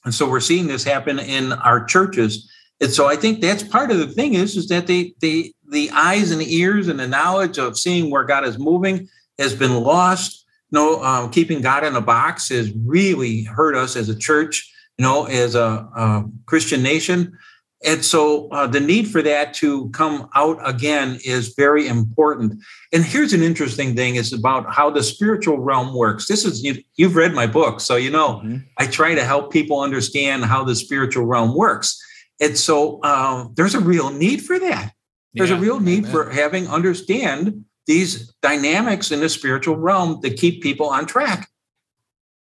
And 0.06 0.13
so 0.13 0.30
we're 0.30 0.41
seeing 0.41 0.67
this 0.67 0.84
happen 0.84 1.17
in 1.17 1.54
our 1.54 1.86
churches. 1.86 2.52
And 2.82 2.91
so 2.91 3.08
I 3.08 3.15
think 3.15 3.39
that's 3.39 3.63
part 3.63 3.89
of 3.89 3.98
the 3.98 4.08
thing 4.08 4.34
is, 4.34 4.58
is 4.58 4.67
that 4.67 4.86
they, 4.88 5.13
they, 5.22 5.54
the 5.69 5.89
eyes 5.91 6.32
and 6.32 6.41
the 6.41 6.56
ears 6.56 6.89
and 6.89 7.00
the 7.00 7.08
knowledge 7.08 7.58
of 7.58 7.80
seeing 7.80 8.12
where 8.12 8.26
God 8.26 8.43
is 8.46 8.60
moving 8.60 9.08
has 9.39 9.56
been 9.56 9.76
lost. 9.76 10.46
You 10.72 10.80
know, 10.80 11.04
um, 11.04 11.30
keeping 11.30 11.62
God 11.62 11.84
in 11.84 11.96
a 11.96 12.02
box 12.02 12.50
has 12.50 12.72
really 12.86 13.43
hurt 13.43 13.76
us 13.76 13.96
as 13.96 14.10
a 14.10 14.17
church, 14.17 14.72
you 14.98 15.04
know, 15.04 15.26
as 15.26 15.56
a, 15.56 15.88
a 15.96 16.26
Christian 16.46 16.82
nation. 16.82 17.38
And 17.86 18.04
so 18.04 18.48
uh, 18.50 18.65
the 18.65 18.80
need 18.80 19.10
for 19.10 19.22
that 19.22 19.54
to 19.56 19.89
come 19.89 20.30
out 20.36 20.58
again 20.63 21.19
is 21.26 21.54
very 21.56 21.88
important. 21.88 22.63
And 22.93 23.04
here's 23.04 23.34
an 23.34 23.43
interesting 23.43 23.96
thing 23.96 24.15
is 24.15 24.32
about 24.32 24.74
how 24.74 24.89
the 24.89 25.04
spiritual 25.04 25.60
realm 25.60 25.93
works. 25.93 26.28
This 26.28 26.46
is 26.46 26.63
you, 26.63 27.06
have 27.06 27.15
read 27.15 27.34
my 27.34 27.46
book, 27.46 27.82
so 27.82 27.98
you 27.98 28.10
know 28.10 28.36
mm-hmm. 28.36 28.58
I 28.78 28.88
try 28.88 29.15
to 29.15 29.26
help 29.26 29.52
people 29.52 29.82
understand 29.82 30.46
how 30.46 30.63
the 30.63 30.76
spiritual 30.76 31.26
realm 31.26 31.56
works. 31.56 32.02
And 32.39 32.58
so 32.58 33.00
uh, 33.04 33.48
there's 33.56 33.76
a 33.76 33.80
real 33.80 34.10
need 34.10 34.41
for 34.41 34.58
that. 34.60 34.93
There's 35.34 35.50
yeah, 35.50 35.58
a 35.58 35.60
real 35.60 35.80
need 35.80 36.06
amen. 36.06 36.12
for 36.12 36.30
having 36.30 36.67
understand 36.67 37.65
these 37.86 38.34
dynamics 38.41 39.12
in 39.12 39.19
the 39.19 39.30
spiritual 39.30 39.76
realm 39.76 40.19
that 40.22 40.38
keep 40.38 40.63
people 40.63 40.88
on 40.88 41.06
track. 41.06 41.50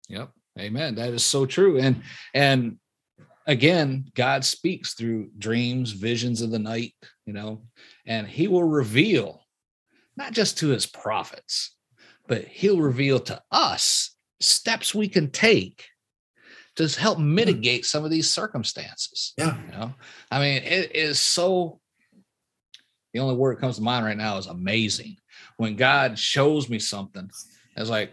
Yep. 0.08 0.30
Amen. 0.58 0.96
That 0.96 1.10
is 1.10 1.24
so 1.24 1.46
true. 1.46 1.78
And 1.78 2.02
and 2.34 2.78
again, 3.46 4.06
God 4.14 4.44
speaks 4.44 4.94
through 4.94 5.30
dreams, 5.38 5.92
visions 5.92 6.42
of 6.42 6.50
the 6.50 6.58
night, 6.58 6.94
you 7.26 7.32
know, 7.32 7.62
and 8.06 8.26
he 8.26 8.48
will 8.48 8.64
reveal 8.64 9.42
not 10.16 10.32
just 10.32 10.58
to 10.58 10.68
his 10.68 10.86
prophets, 10.86 11.74
but 12.26 12.44
he'll 12.44 12.80
reveal 12.80 13.18
to 13.20 13.40
us 13.50 14.14
steps 14.40 14.94
we 14.94 15.08
can 15.08 15.30
take 15.30 15.86
to 16.76 16.86
help 16.88 17.18
hmm. 17.18 17.34
mitigate 17.34 17.84
some 17.84 18.04
of 18.04 18.10
these 18.10 18.30
circumstances. 18.30 19.34
Yeah. 19.36 19.56
You 19.66 19.72
know, 19.72 19.94
I 20.30 20.40
mean, 20.40 20.62
it 20.62 20.94
is 20.94 21.18
so 21.18 21.80
the 23.12 23.20
only 23.20 23.36
word 23.36 23.56
that 23.56 23.60
comes 23.60 23.76
to 23.76 23.82
mind 23.82 24.06
right 24.06 24.16
now 24.16 24.38
is 24.38 24.46
amazing. 24.46 25.16
When 25.56 25.76
God 25.76 26.18
shows 26.18 26.68
me 26.68 26.78
something, 26.78 27.30
it's 27.76 27.90
like, 27.90 28.12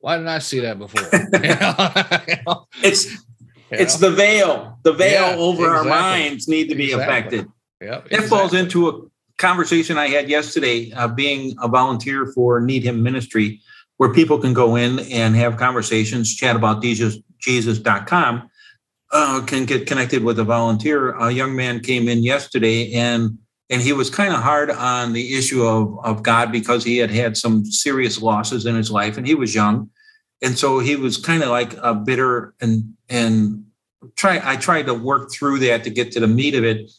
why 0.00 0.16
didn't 0.16 0.28
I 0.28 0.38
see 0.38 0.60
that 0.60 0.78
before? 0.78 1.02
you? 2.82 2.82
It's 2.82 3.24
it's 3.70 3.96
the 3.96 4.10
veil. 4.10 4.78
The 4.82 4.92
veil 4.92 5.30
yeah, 5.30 5.36
over 5.36 5.66
exactly. 5.66 5.90
our 5.90 6.00
minds 6.00 6.48
need 6.48 6.68
to 6.68 6.74
be 6.74 6.92
exactly. 6.92 7.04
affected. 7.04 7.52
Yeah, 7.80 7.86
exactly. 7.98 8.18
It 8.18 8.28
falls 8.28 8.54
into 8.54 8.88
a 8.88 9.00
conversation 9.38 9.98
I 9.98 10.08
had 10.08 10.28
yesterday, 10.28 10.92
uh, 10.92 11.08
being 11.08 11.54
a 11.60 11.68
volunteer 11.68 12.26
for 12.26 12.60
Need 12.60 12.84
Him 12.84 13.02
Ministry, 13.02 13.60
where 13.98 14.12
people 14.12 14.38
can 14.38 14.54
go 14.54 14.76
in 14.76 15.00
and 15.00 15.36
have 15.36 15.56
conversations, 15.56 16.34
chat 16.34 16.56
about 16.56 16.82
Jesus, 16.82 17.18
Jesus.com, 17.38 18.48
uh, 19.12 19.42
can 19.46 19.64
get 19.64 19.86
connected 19.86 20.24
with 20.24 20.38
a 20.38 20.44
volunteer. 20.44 21.12
A 21.16 21.30
young 21.30 21.54
man 21.54 21.80
came 21.80 22.08
in 22.08 22.22
yesterday 22.22 22.92
and 22.92 23.38
and 23.70 23.82
he 23.82 23.92
was 23.92 24.08
kind 24.08 24.32
of 24.32 24.40
hard 24.40 24.70
on 24.70 25.12
the 25.12 25.36
issue 25.36 25.62
of, 25.64 25.98
of 26.04 26.22
God 26.22 26.50
because 26.50 26.84
he 26.84 26.98
had 26.98 27.10
had 27.10 27.36
some 27.36 27.64
serious 27.66 28.20
losses 28.20 28.64
in 28.64 28.74
his 28.74 28.90
life 28.90 29.16
and 29.18 29.26
he 29.26 29.34
was 29.34 29.54
young. 29.54 29.90
And 30.40 30.56
so 30.56 30.78
he 30.78 30.96
was 30.96 31.16
kind 31.16 31.42
of 31.42 31.50
like 31.50 31.74
a 31.82 31.94
bitter 31.94 32.54
and 32.60 32.94
and 33.08 33.64
try 34.16 34.40
i 34.44 34.56
tried 34.56 34.86
to 34.86 34.94
work 34.94 35.32
through 35.32 35.58
that 35.58 35.82
to 35.84 35.90
get 35.90 36.12
to 36.12 36.20
the 36.20 36.28
meat 36.28 36.54
of 36.54 36.64
it. 36.64 36.90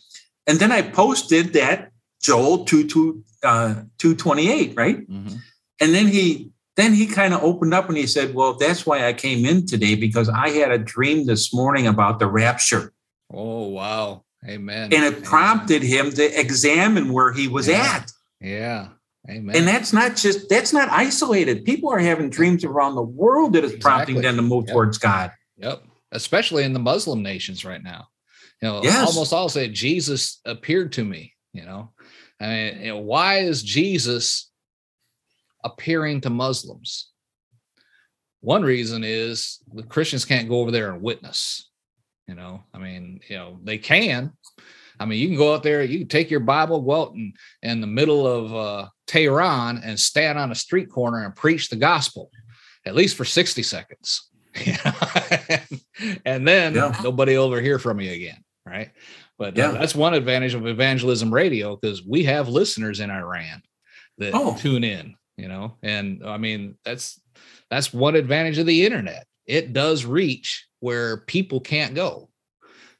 And 0.45 0.59
then 0.59 0.71
i 0.71 0.81
posted 0.81 1.53
that 1.53 1.91
joel 2.21 2.65
2, 2.65 2.87
2 2.87 3.23
uh, 3.43 3.73
228 3.97 4.73
right? 4.75 5.09
Mm-hmm. 5.09 5.35
and 5.79 5.95
then 5.95 6.07
he 6.07 6.51
then 6.75 6.93
he 6.93 7.07
kind 7.07 7.33
of 7.33 7.41
opened 7.41 7.73
up 7.73 7.87
and 7.87 7.97
he 7.97 8.05
said 8.05 8.33
well 8.33 8.53
that's 8.55 8.85
why 8.85 9.07
i 9.07 9.13
came 9.13 9.45
in 9.45 9.65
today 9.65 9.95
because 9.95 10.27
i 10.27 10.49
had 10.49 10.71
a 10.71 10.77
dream 10.77 11.25
this 11.25 11.53
morning 11.53 11.87
about 11.87 12.19
the 12.19 12.27
rapture. 12.27 12.91
Oh 13.31 13.67
wow 13.67 14.23
amen 14.47 14.93
and 14.93 15.03
it 15.03 15.23
prompted 15.23 15.83
amen. 15.83 16.05
him 16.05 16.11
to 16.11 16.39
examine 16.39 17.11
where 17.11 17.31
he 17.33 17.47
was 17.47 17.67
yeah. 17.67 18.01
at 18.01 18.11
yeah 18.41 18.89
Amen. 19.29 19.55
And 19.55 19.67
that's 19.67 19.93
not 19.93 20.15
just 20.15 20.49
that's 20.49 20.73
not 20.73 20.89
isolated. 20.89 21.65
People 21.65 21.89
are 21.89 21.99
having 21.99 22.29
dreams 22.29 22.63
around 22.63 22.95
the 22.95 23.03
world 23.03 23.53
that 23.53 23.63
is 23.63 23.73
exactly. 23.73 23.81
prompting 23.81 24.21
them 24.21 24.35
to 24.37 24.41
move 24.41 24.65
yep. 24.67 24.73
towards 24.73 24.97
God. 24.97 25.31
Yep. 25.57 25.83
Especially 26.11 26.63
in 26.63 26.73
the 26.73 26.79
Muslim 26.79 27.21
nations 27.21 27.65
right 27.65 27.83
now. 27.83 28.07
You 28.61 28.69
know, 28.69 28.83
yes. 28.83 29.07
almost 29.07 29.33
all 29.33 29.49
say 29.49 29.69
Jesus 29.69 30.41
appeared 30.45 30.93
to 30.93 31.03
me, 31.03 31.33
you 31.53 31.63
know. 31.63 31.91
I 32.41 32.47
mean, 32.47 32.79
you 32.81 32.87
know, 32.87 32.99
why 32.99 33.39
is 33.39 33.61
Jesus 33.61 34.49
appearing 35.63 36.21
to 36.21 36.29
Muslims? 36.29 37.09
One 38.41 38.63
reason 38.63 39.03
is 39.03 39.59
the 39.73 39.83
Christians 39.83 40.25
can't 40.25 40.49
go 40.49 40.59
over 40.59 40.71
there 40.71 40.91
and 40.91 41.01
witness. 41.01 41.68
You 42.29 42.35
know, 42.35 42.63
I 42.75 42.77
mean, 42.77 43.21
you 43.27 43.37
know, 43.37 43.57
they 43.63 43.79
can, 43.79 44.31
I 44.99 45.05
mean, 45.05 45.19
you 45.19 45.29
can 45.29 45.37
go 45.37 45.55
out 45.55 45.63
there, 45.63 45.81
you 45.81 45.97
can 45.97 46.07
take 46.07 46.29
your 46.29 46.41
Bible, 46.41 46.79
go 46.79 47.01
out 47.01 47.15
in, 47.15 47.33
in 47.63 47.81
the 47.81 47.87
middle 47.87 48.27
of 48.27 48.55
uh, 48.55 48.89
Tehran 49.07 49.81
and 49.83 49.99
stand 49.99 50.37
on 50.37 50.51
a 50.51 50.55
street 50.55 50.91
corner 50.91 51.25
and 51.25 51.35
preach 51.35 51.69
the 51.69 51.75
gospel, 51.75 52.29
at 52.85 52.93
least 52.93 53.15
for 53.15 53.25
60 53.25 53.63
seconds. 53.63 54.29
and 56.23 56.47
then 56.47 56.75
yeah. 56.75 56.95
nobody 57.01 57.35
will 57.35 57.51
ever 57.51 57.61
hear 57.61 57.79
from 57.79 57.99
you 57.99 58.11
again. 58.11 58.43
Right. 58.63 58.91
But 59.39 59.57
uh, 59.57 59.61
yeah. 59.61 59.71
that's 59.71 59.95
one 59.95 60.13
advantage 60.13 60.53
of 60.53 60.67
evangelism 60.67 61.33
radio 61.33 61.77
because 61.77 62.05
we 62.05 62.25
have 62.25 62.47
listeners 62.47 62.99
in 62.99 63.09
Iran 63.09 63.63
that 64.19 64.35
oh. 64.35 64.55
tune 64.55 64.83
in, 64.83 65.15
you 65.35 65.47
know, 65.47 65.77
and 65.81 66.21
I 66.23 66.37
mean, 66.37 66.77
that's 66.85 67.19
that's 67.71 67.91
one 67.91 68.15
advantage 68.15 68.59
of 68.59 68.67
the 68.67 68.85
internet. 68.85 69.25
It 69.47 69.73
does 69.73 70.05
reach 70.05 70.68
where 70.79 71.17
people 71.17 71.59
can't 71.59 71.95
go. 71.95 72.29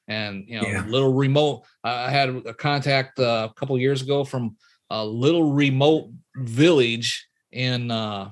And 0.08 0.46
you 0.48 0.60
know 0.60 0.68
yeah. 0.68 0.84
little 0.88 1.13
remote 1.13 1.65
i 1.84 2.10
had 2.10 2.30
a 2.30 2.54
contact 2.56 3.20
uh, 3.20 3.48
a 3.52 3.54
couple 3.54 3.78
years 3.78 4.02
ago 4.02 4.24
from 4.24 4.58
a 4.89 5.06
little 5.06 5.54
remote 5.54 6.10
village 6.36 7.28
in 7.52 7.92
uh, 7.92 8.28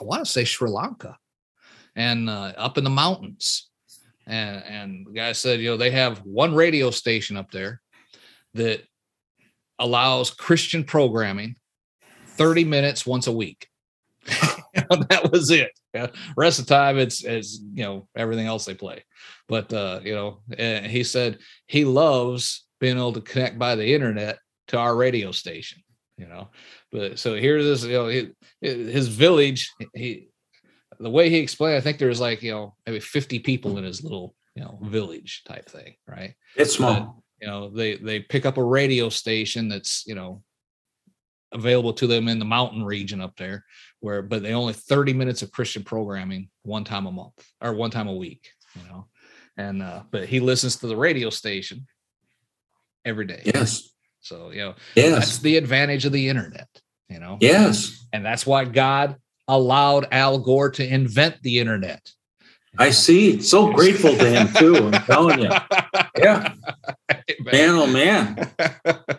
i 0.00 0.04
want 0.04 0.24
to 0.24 0.28
say 0.28 0.42
sri 0.42 0.68
lanka 0.68 1.16
and 1.98 2.30
uh, 2.30 2.52
up 2.56 2.78
in 2.78 2.84
the 2.84 2.90
mountains. 2.90 3.68
And 4.26 4.62
and 4.64 5.06
the 5.06 5.12
guy 5.12 5.32
said 5.32 5.60
you 5.60 5.70
know 5.70 5.76
they 5.76 5.90
have 5.90 6.18
one 6.18 6.54
radio 6.54 6.90
station 6.90 7.36
up 7.36 7.50
there 7.50 7.80
that 8.54 8.82
allows 9.78 10.30
christian 10.30 10.84
programming 10.84 11.56
30 12.36 12.64
minutes 12.64 13.06
once 13.06 13.26
a 13.26 13.32
week 13.32 13.68
that 15.08 15.30
was 15.32 15.50
it 15.50 15.70
yeah. 15.94 16.08
Rest 16.36 16.58
of 16.58 16.66
the 16.66 16.74
time, 16.74 16.98
it's 16.98 17.24
it's 17.24 17.60
you 17.74 17.82
know 17.82 18.08
everything 18.16 18.46
else 18.46 18.64
they 18.64 18.74
play. 18.74 19.04
But 19.48 19.72
uh, 19.72 20.00
you 20.04 20.14
know, 20.14 20.40
he 20.56 21.02
said 21.04 21.38
he 21.66 21.84
loves 21.84 22.66
being 22.80 22.96
able 22.96 23.14
to 23.14 23.20
connect 23.20 23.58
by 23.58 23.74
the 23.74 23.94
internet 23.94 24.38
to 24.68 24.78
our 24.78 24.94
radio 24.94 25.32
station. 25.32 25.82
You 26.16 26.26
know, 26.26 26.48
but 26.92 27.18
so 27.18 27.34
here's 27.34 27.64
this. 27.64 27.84
You 27.84 27.92
know, 27.92 28.08
he, 28.08 28.30
his 28.60 29.08
village. 29.08 29.70
He 29.94 30.28
the 31.00 31.10
way 31.10 31.30
he 31.30 31.38
explained, 31.38 31.76
I 31.76 31.80
think 31.80 31.98
there's 31.98 32.20
like 32.20 32.42
you 32.42 32.52
know 32.52 32.74
maybe 32.86 33.00
50 33.00 33.38
people 33.40 33.78
in 33.78 33.84
his 33.84 34.02
little 34.02 34.34
you 34.54 34.62
know 34.62 34.78
village 34.82 35.42
type 35.46 35.68
thing, 35.68 35.94
right? 36.06 36.34
It's 36.56 36.74
small. 36.74 36.94
But, 36.94 37.14
you 37.40 37.46
know, 37.46 37.70
they 37.70 37.96
they 37.96 38.20
pick 38.20 38.44
up 38.44 38.58
a 38.58 38.64
radio 38.64 39.08
station 39.08 39.68
that's 39.68 40.04
you 40.06 40.14
know 40.14 40.42
available 41.52 41.92
to 41.92 42.06
them 42.06 42.28
in 42.28 42.38
the 42.38 42.44
mountain 42.44 42.84
region 42.84 43.20
up 43.20 43.36
there 43.36 43.64
where 44.00 44.22
but 44.22 44.42
they 44.42 44.52
only 44.52 44.72
30 44.72 45.12
minutes 45.12 45.42
of 45.42 45.50
christian 45.50 45.82
programming 45.82 46.48
one 46.62 46.84
time 46.84 47.06
a 47.06 47.12
month 47.12 47.32
or 47.60 47.72
one 47.72 47.90
time 47.90 48.08
a 48.08 48.14
week 48.14 48.50
you 48.74 48.82
know 48.88 49.06
and 49.56 49.82
uh 49.82 50.02
but 50.10 50.26
he 50.26 50.40
listens 50.40 50.76
to 50.76 50.86
the 50.86 50.96
radio 50.96 51.30
station 51.30 51.86
every 53.04 53.26
day 53.26 53.40
yes 53.44 53.88
so 54.20 54.50
you 54.50 54.58
know 54.58 54.74
yes. 54.94 55.12
that's 55.12 55.38
the 55.38 55.56
advantage 55.56 56.04
of 56.04 56.12
the 56.12 56.28
internet 56.28 56.68
you 57.08 57.18
know 57.18 57.38
yes 57.40 58.06
and 58.12 58.24
that's 58.24 58.46
why 58.46 58.64
god 58.64 59.16
allowed 59.48 60.06
al 60.12 60.38
gore 60.38 60.70
to 60.70 60.86
invent 60.86 61.40
the 61.42 61.58
internet 61.58 62.12
I 62.76 62.90
see. 62.90 63.40
So 63.40 63.72
grateful 63.72 64.16
to 64.16 64.30
him 64.30 64.48
too. 64.54 64.76
I'm 64.76 65.02
telling 65.04 65.40
you. 65.40 65.50
Yeah. 66.16 66.52
Man, 67.40 67.70
oh 67.70 67.86
man. 67.86 68.50
but 68.56 69.12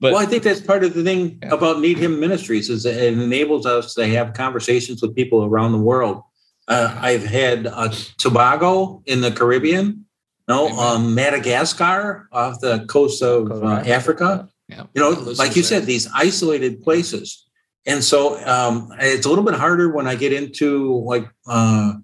well, 0.00 0.16
I 0.16 0.26
think 0.26 0.42
that's 0.44 0.60
part 0.60 0.84
of 0.84 0.94
the 0.94 1.02
thing 1.02 1.38
yeah. 1.42 1.52
about 1.52 1.80
Need 1.80 1.98
Him 1.98 2.20
Ministries 2.20 2.70
is 2.70 2.86
it 2.86 3.12
enables 3.12 3.66
us 3.66 3.94
to 3.94 4.06
have 4.06 4.34
conversations 4.34 5.02
with 5.02 5.16
people 5.16 5.44
around 5.44 5.72
the 5.72 5.78
world. 5.78 6.22
Uh, 6.68 6.96
I've 7.00 7.24
had 7.24 7.66
uh, 7.66 7.92
Tobago 8.18 9.02
in 9.06 9.20
the 9.20 9.30
Caribbean, 9.30 10.06
no, 10.46 10.68
um, 10.78 11.14
Madagascar 11.14 12.28
off 12.30 12.60
the 12.60 12.84
coast 12.86 13.22
of 13.22 13.50
uh, 13.50 13.82
Africa. 13.86 14.48
Yeah. 14.68 14.84
You 14.94 15.02
know, 15.02 15.10
like 15.36 15.56
you 15.56 15.62
said, 15.62 15.86
these 15.86 16.08
isolated 16.14 16.82
places. 16.82 17.46
And 17.86 18.02
so 18.02 18.42
um, 18.46 18.92
it's 18.98 19.26
a 19.26 19.28
little 19.28 19.44
bit 19.44 19.54
harder 19.54 19.92
when 19.92 20.06
I 20.06 20.14
get 20.14 20.32
into 20.32 21.02
like 21.04 21.28
uh, 21.46 21.94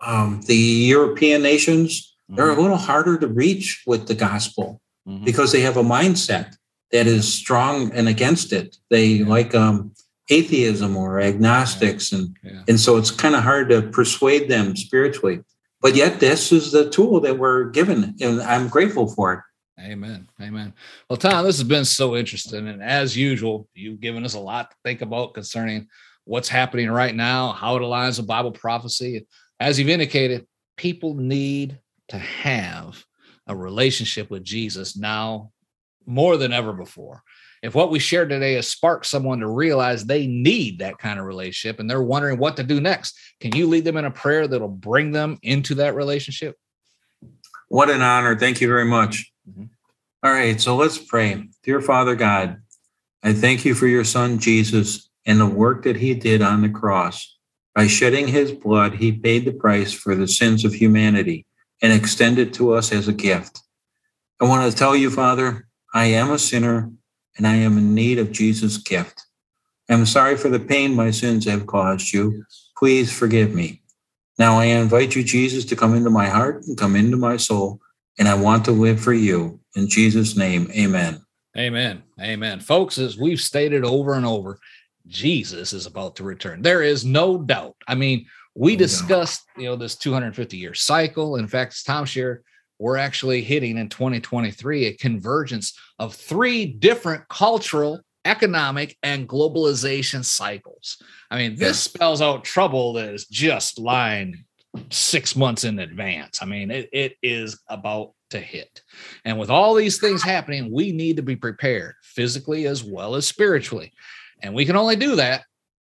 um, 0.00 0.42
the 0.46 0.56
European 0.56 1.42
nations 1.42 2.11
they're 2.36 2.50
a 2.50 2.60
little 2.60 2.76
harder 2.76 3.18
to 3.18 3.28
reach 3.28 3.82
with 3.86 4.06
the 4.08 4.14
gospel 4.14 4.80
Mhm. 5.08 5.24
because 5.24 5.52
they 5.52 5.60
have 5.62 5.76
a 5.76 5.82
mindset 5.82 6.54
that 6.92 7.06
is 7.06 7.32
strong 7.32 7.90
and 7.92 8.08
against 8.08 8.52
it. 8.52 8.76
They 8.90 9.24
like 9.24 9.54
um, 9.54 9.92
atheism 10.30 10.96
or 10.96 11.20
agnostics, 11.20 12.12
and 12.12 12.36
Yeah. 12.44 12.62
and 12.68 12.78
so 12.78 12.96
it's 12.96 13.10
kind 13.10 13.34
of 13.34 13.42
hard 13.42 13.68
to 13.70 13.82
persuade 13.82 14.48
them 14.48 14.76
spiritually. 14.76 15.40
But 15.80 15.96
yet, 15.96 16.20
this 16.20 16.52
is 16.52 16.70
the 16.70 16.88
tool 16.88 17.20
that 17.20 17.38
we're 17.38 17.70
given, 17.70 18.14
and 18.20 18.40
I'm 18.42 18.68
grateful 18.68 19.08
for 19.08 19.32
it. 19.34 19.40
Amen. 19.80 20.28
Amen. 20.40 20.74
Well, 21.08 21.16
Tom, 21.16 21.44
this 21.44 21.58
has 21.58 21.66
been 21.66 21.84
so 21.84 22.14
interesting. 22.16 22.68
And 22.68 22.80
as 22.82 23.16
usual, 23.16 23.68
you've 23.74 24.00
given 24.00 24.24
us 24.24 24.34
a 24.34 24.38
lot 24.40 24.70
to 24.70 24.76
think 24.84 25.02
about 25.02 25.34
concerning 25.34 25.88
what's 26.24 26.48
happening 26.48 26.88
right 26.88 27.14
now, 27.14 27.52
how 27.52 27.74
it 27.76 27.80
aligns 27.80 28.18
with 28.18 28.28
Bible 28.28 28.52
prophecy. 28.52 29.26
As 29.58 29.78
you've 29.80 29.88
indicated, 29.88 30.46
people 30.76 31.14
need 31.14 31.78
to 32.12 32.18
have 32.18 33.02
a 33.46 33.56
relationship 33.56 34.30
with 34.30 34.44
Jesus 34.44 34.98
now 34.98 35.50
more 36.06 36.36
than 36.36 36.52
ever 36.52 36.74
before. 36.74 37.22
If 37.62 37.74
what 37.74 37.90
we 37.90 38.00
shared 38.00 38.28
today 38.28 38.52
has 38.54 38.68
sparked 38.68 39.06
someone 39.06 39.40
to 39.40 39.48
realize 39.48 40.04
they 40.04 40.26
need 40.26 40.80
that 40.80 40.98
kind 40.98 41.18
of 41.18 41.24
relationship 41.24 41.80
and 41.80 41.88
they're 41.88 42.02
wondering 42.02 42.38
what 42.38 42.56
to 42.58 42.64
do 42.64 42.82
next, 42.82 43.18
can 43.40 43.56
you 43.56 43.66
lead 43.66 43.84
them 43.84 43.96
in 43.96 44.04
a 44.04 44.10
prayer 44.10 44.46
that'll 44.46 44.68
bring 44.68 45.12
them 45.12 45.38
into 45.42 45.76
that 45.76 45.94
relationship? 45.94 46.56
What 47.68 47.88
an 47.88 48.02
honor. 48.02 48.38
Thank 48.38 48.60
you 48.60 48.68
very 48.68 48.84
much. 48.84 49.32
Mhm. 49.48 49.70
All 50.22 50.32
right, 50.32 50.60
so 50.60 50.76
let's 50.76 50.98
pray. 50.98 51.48
Dear 51.62 51.80
Father 51.80 52.14
God, 52.14 52.58
I 53.22 53.32
thank 53.32 53.64
you 53.64 53.74
for 53.74 53.86
your 53.86 54.04
son 54.04 54.38
Jesus 54.38 55.08
and 55.24 55.40
the 55.40 55.46
work 55.46 55.84
that 55.84 55.96
he 55.96 56.12
did 56.12 56.42
on 56.42 56.60
the 56.60 56.68
cross. 56.68 57.38
By 57.74 57.86
shedding 57.86 58.28
his 58.28 58.52
blood, 58.52 58.96
he 58.96 59.12
paid 59.12 59.46
the 59.46 59.52
price 59.52 59.92
for 59.92 60.14
the 60.14 60.28
sins 60.28 60.66
of 60.66 60.74
humanity 60.74 61.46
and 61.82 61.92
extend 61.92 62.38
it 62.38 62.54
to 62.54 62.72
us 62.72 62.92
as 62.92 63.08
a 63.08 63.12
gift. 63.12 63.60
I 64.40 64.44
want 64.44 64.70
to 64.70 64.76
tell 64.76 64.96
you, 64.96 65.10
Father, 65.10 65.66
I 65.92 66.06
am 66.06 66.30
a 66.30 66.38
sinner 66.38 66.90
and 67.36 67.46
I 67.46 67.56
am 67.56 67.76
in 67.76 67.94
need 67.94 68.18
of 68.18 68.32
Jesus' 68.32 68.78
gift. 68.78 69.22
I'm 69.88 70.06
sorry 70.06 70.36
for 70.36 70.48
the 70.48 70.60
pain 70.60 70.94
my 70.94 71.10
sins 71.10 71.44
have 71.46 71.66
caused 71.66 72.12
you. 72.12 72.44
Please 72.78 73.12
forgive 73.12 73.52
me. 73.52 73.82
Now 74.38 74.58
I 74.58 74.64
invite 74.64 75.14
you, 75.14 75.22
Jesus, 75.22 75.64
to 75.66 75.76
come 75.76 75.94
into 75.94 76.08
my 76.08 76.26
heart 76.28 76.64
and 76.66 76.78
come 76.78 76.96
into 76.96 77.16
my 77.16 77.36
soul, 77.36 77.80
and 78.18 78.26
I 78.26 78.34
want 78.34 78.64
to 78.64 78.72
live 78.72 79.00
for 79.00 79.12
you. 79.12 79.60
In 79.76 79.88
Jesus' 79.88 80.36
name, 80.36 80.70
amen. 80.74 81.20
Amen. 81.56 82.02
Amen. 82.20 82.60
Folks, 82.60 82.96
as 82.96 83.18
we've 83.18 83.40
stated 83.40 83.84
over 83.84 84.14
and 84.14 84.24
over, 84.24 84.58
Jesus 85.06 85.72
is 85.72 85.86
about 85.86 86.16
to 86.16 86.24
return. 86.24 86.62
There 86.62 86.82
is 86.82 87.04
no 87.04 87.38
doubt. 87.38 87.76
I 87.86 87.94
mean, 87.94 88.26
we 88.54 88.76
discussed, 88.76 89.44
you 89.56 89.64
know, 89.64 89.76
this 89.76 89.96
250 89.96 90.56
year 90.56 90.74
cycle. 90.74 91.36
In 91.36 91.48
fact, 91.48 91.74
shared, 92.06 92.44
we're 92.78 92.96
actually 92.96 93.42
hitting 93.42 93.78
in 93.78 93.88
2023 93.88 94.86
a 94.86 94.92
convergence 94.94 95.78
of 95.98 96.14
three 96.14 96.66
different 96.66 97.28
cultural, 97.28 98.00
economic, 98.24 98.96
and 99.02 99.28
globalization 99.28 100.24
cycles. 100.24 101.02
I 101.30 101.38
mean, 101.38 101.56
this 101.56 101.80
spells 101.80 102.20
out 102.20 102.44
trouble 102.44 102.94
that 102.94 103.14
is 103.14 103.26
just 103.26 103.78
lying 103.78 104.44
six 104.90 105.36
months 105.36 105.64
in 105.64 105.78
advance. 105.78 106.40
I 106.42 106.46
mean, 106.46 106.70
it, 106.70 106.88
it 106.92 107.14
is 107.22 107.60
about 107.68 108.12
to 108.30 108.40
hit. 108.40 108.82
And 109.24 109.38
with 109.38 109.50
all 109.50 109.74
these 109.74 110.00
things 110.00 110.22
happening, 110.22 110.72
we 110.72 110.92
need 110.92 111.16
to 111.16 111.22
be 111.22 111.36
prepared 111.36 111.94
physically 112.02 112.66
as 112.66 112.82
well 112.82 113.14
as 113.14 113.26
spiritually. 113.26 113.92
And 114.42 114.54
we 114.54 114.64
can 114.64 114.76
only 114.76 114.96
do 114.96 115.16
that 115.16 115.44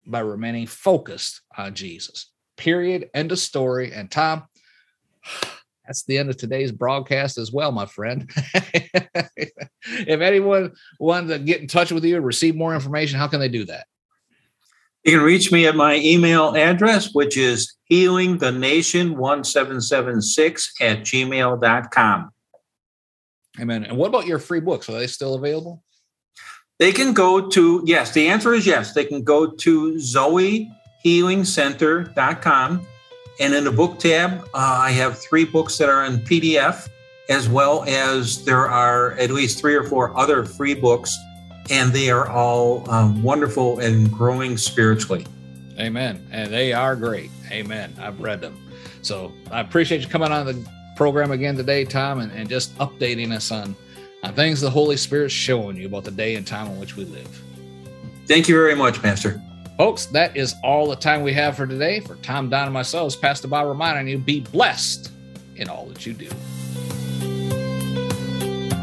by 0.06 0.20
remaining 0.20 0.66
focused 0.66 1.40
on 1.56 1.74
Jesus. 1.74 2.30
Period. 2.56 3.10
End 3.14 3.32
of 3.32 3.38
story. 3.38 3.92
And 3.92 4.10
Tom, 4.10 4.44
that's 5.86 6.04
the 6.04 6.18
end 6.18 6.30
of 6.30 6.36
today's 6.36 6.72
broadcast 6.72 7.38
as 7.38 7.52
well, 7.52 7.72
my 7.72 7.86
friend. 7.86 8.30
if 9.84 10.20
anyone 10.20 10.72
wanted 10.98 11.28
to 11.28 11.38
get 11.38 11.60
in 11.60 11.66
touch 11.66 11.92
with 11.92 12.04
you 12.04 12.16
and 12.16 12.24
receive 12.24 12.56
more 12.56 12.74
information, 12.74 13.18
how 13.18 13.28
can 13.28 13.40
they 13.40 13.48
do 13.48 13.64
that? 13.66 13.86
You 15.04 15.12
can 15.12 15.22
reach 15.22 15.52
me 15.52 15.66
at 15.66 15.76
my 15.76 15.96
email 15.96 16.56
address, 16.56 17.12
which 17.12 17.36
is 17.36 17.76
healingthenation1776 17.92 20.68
at 20.80 21.00
gmail.com. 21.00 22.30
Amen. 23.60 23.84
And 23.84 23.98
what 23.98 24.08
about 24.08 24.26
your 24.26 24.38
free 24.38 24.60
books? 24.60 24.88
Are 24.88 24.98
they 24.98 25.06
still 25.06 25.34
available? 25.34 25.82
They 26.78 26.90
can 26.90 27.12
go 27.12 27.50
to, 27.50 27.82
yes, 27.84 28.12
the 28.12 28.28
answer 28.28 28.54
is 28.54 28.66
yes. 28.66 28.94
They 28.94 29.04
can 29.04 29.22
go 29.22 29.50
to 29.50 30.00
zoehealingcenter.com. 31.04 32.86
And 33.40 33.54
in 33.54 33.64
the 33.64 33.72
book 33.72 33.98
tab, 33.98 34.44
uh, 34.54 34.78
I 34.82 34.90
have 34.92 35.18
three 35.18 35.44
books 35.44 35.76
that 35.78 35.88
are 35.88 36.04
in 36.04 36.18
PDF, 36.18 36.88
as 37.28 37.48
well 37.48 37.84
as 37.88 38.44
there 38.44 38.68
are 38.68 39.12
at 39.12 39.30
least 39.30 39.58
three 39.58 39.74
or 39.74 39.84
four 39.84 40.16
other 40.16 40.44
free 40.44 40.74
books, 40.74 41.16
and 41.70 41.92
they 41.92 42.10
are 42.10 42.28
all 42.28 42.88
um, 42.90 43.22
wonderful 43.22 43.80
and 43.80 44.12
growing 44.12 44.56
spiritually. 44.56 45.26
Amen. 45.78 46.24
And 46.30 46.52
they 46.52 46.72
are 46.72 46.94
great. 46.94 47.30
Amen. 47.50 47.92
I've 48.00 48.20
read 48.20 48.40
them. 48.40 48.56
So 49.02 49.32
I 49.50 49.60
appreciate 49.60 50.00
you 50.00 50.06
coming 50.06 50.30
on 50.30 50.46
the 50.46 50.68
program 50.96 51.32
again 51.32 51.56
today, 51.56 51.84
Tom, 51.84 52.20
and, 52.20 52.30
and 52.32 52.48
just 52.48 52.76
updating 52.78 53.32
us 53.32 53.50
on, 53.50 53.74
on 54.22 54.32
things 54.34 54.60
the 54.60 54.70
Holy 54.70 54.96
Spirit's 54.96 55.34
showing 55.34 55.76
you 55.76 55.86
about 55.86 56.04
the 56.04 56.12
day 56.12 56.36
and 56.36 56.46
time 56.46 56.70
in 56.70 56.78
which 56.78 56.96
we 56.96 57.04
live. 57.04 57.42
Thank 58.26 58.48
you 58.48 58.54
very 58.54 58.76
much, 58.76 59.02
Pastor. 59.02 59.42
Folks, 59.76 60.06
that 60.06 60.36
is 60.36 60.54
all 60.62 60.88
the 60.88 60.96
time 60.96 61.22
we 61.22 61.32
have 61.32 61.56
for 61.56 61.66
today. 61.66 62.00
For 62.00 62.14
Tom, 62.16 62.48
Don, 62.48 62.64
and 62.64 62.74
myself, 62.74 63.20
Pastor 63.20 63.48
Bob 63.48 63.66
reminding 63.66 64.08
you 64.08 64.18
be 64.18 64.40
blessed 64.40 65.10
in 65.56 65.68
all 65.68 65.86
that 65.86 66.06
you 66.06 66.14
do. 66.14 66.28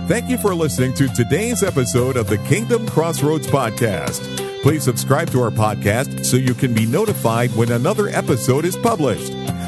Thank 0.07 0.29
you 0.29 0.37
for 0.37 0.53
listening 0.53 0.93
to 0.95 1.07
today's 1.07 1.63
episode 1.63 2.17
of 2.17 2.27
the 2.27 2.37
Kingdom 2.39 2.85
Crossroads 2.89 3.47
Podcast. 3.47 4.21
Please 4.61 4.83
subscribe 4.83 5.29
to 5.31 5.41
our 5.41 5.51
podcast 5.51 6.25
so 6.25 6.35
you 6.35 6.53
can 6.53 6.73
be 6.73 6.85
notified 6.85 7.49
when 7.55 7.71
another 7.71 8.09
episode 8.09 8.65
is 8.65 8.75
published. 8.75 9.31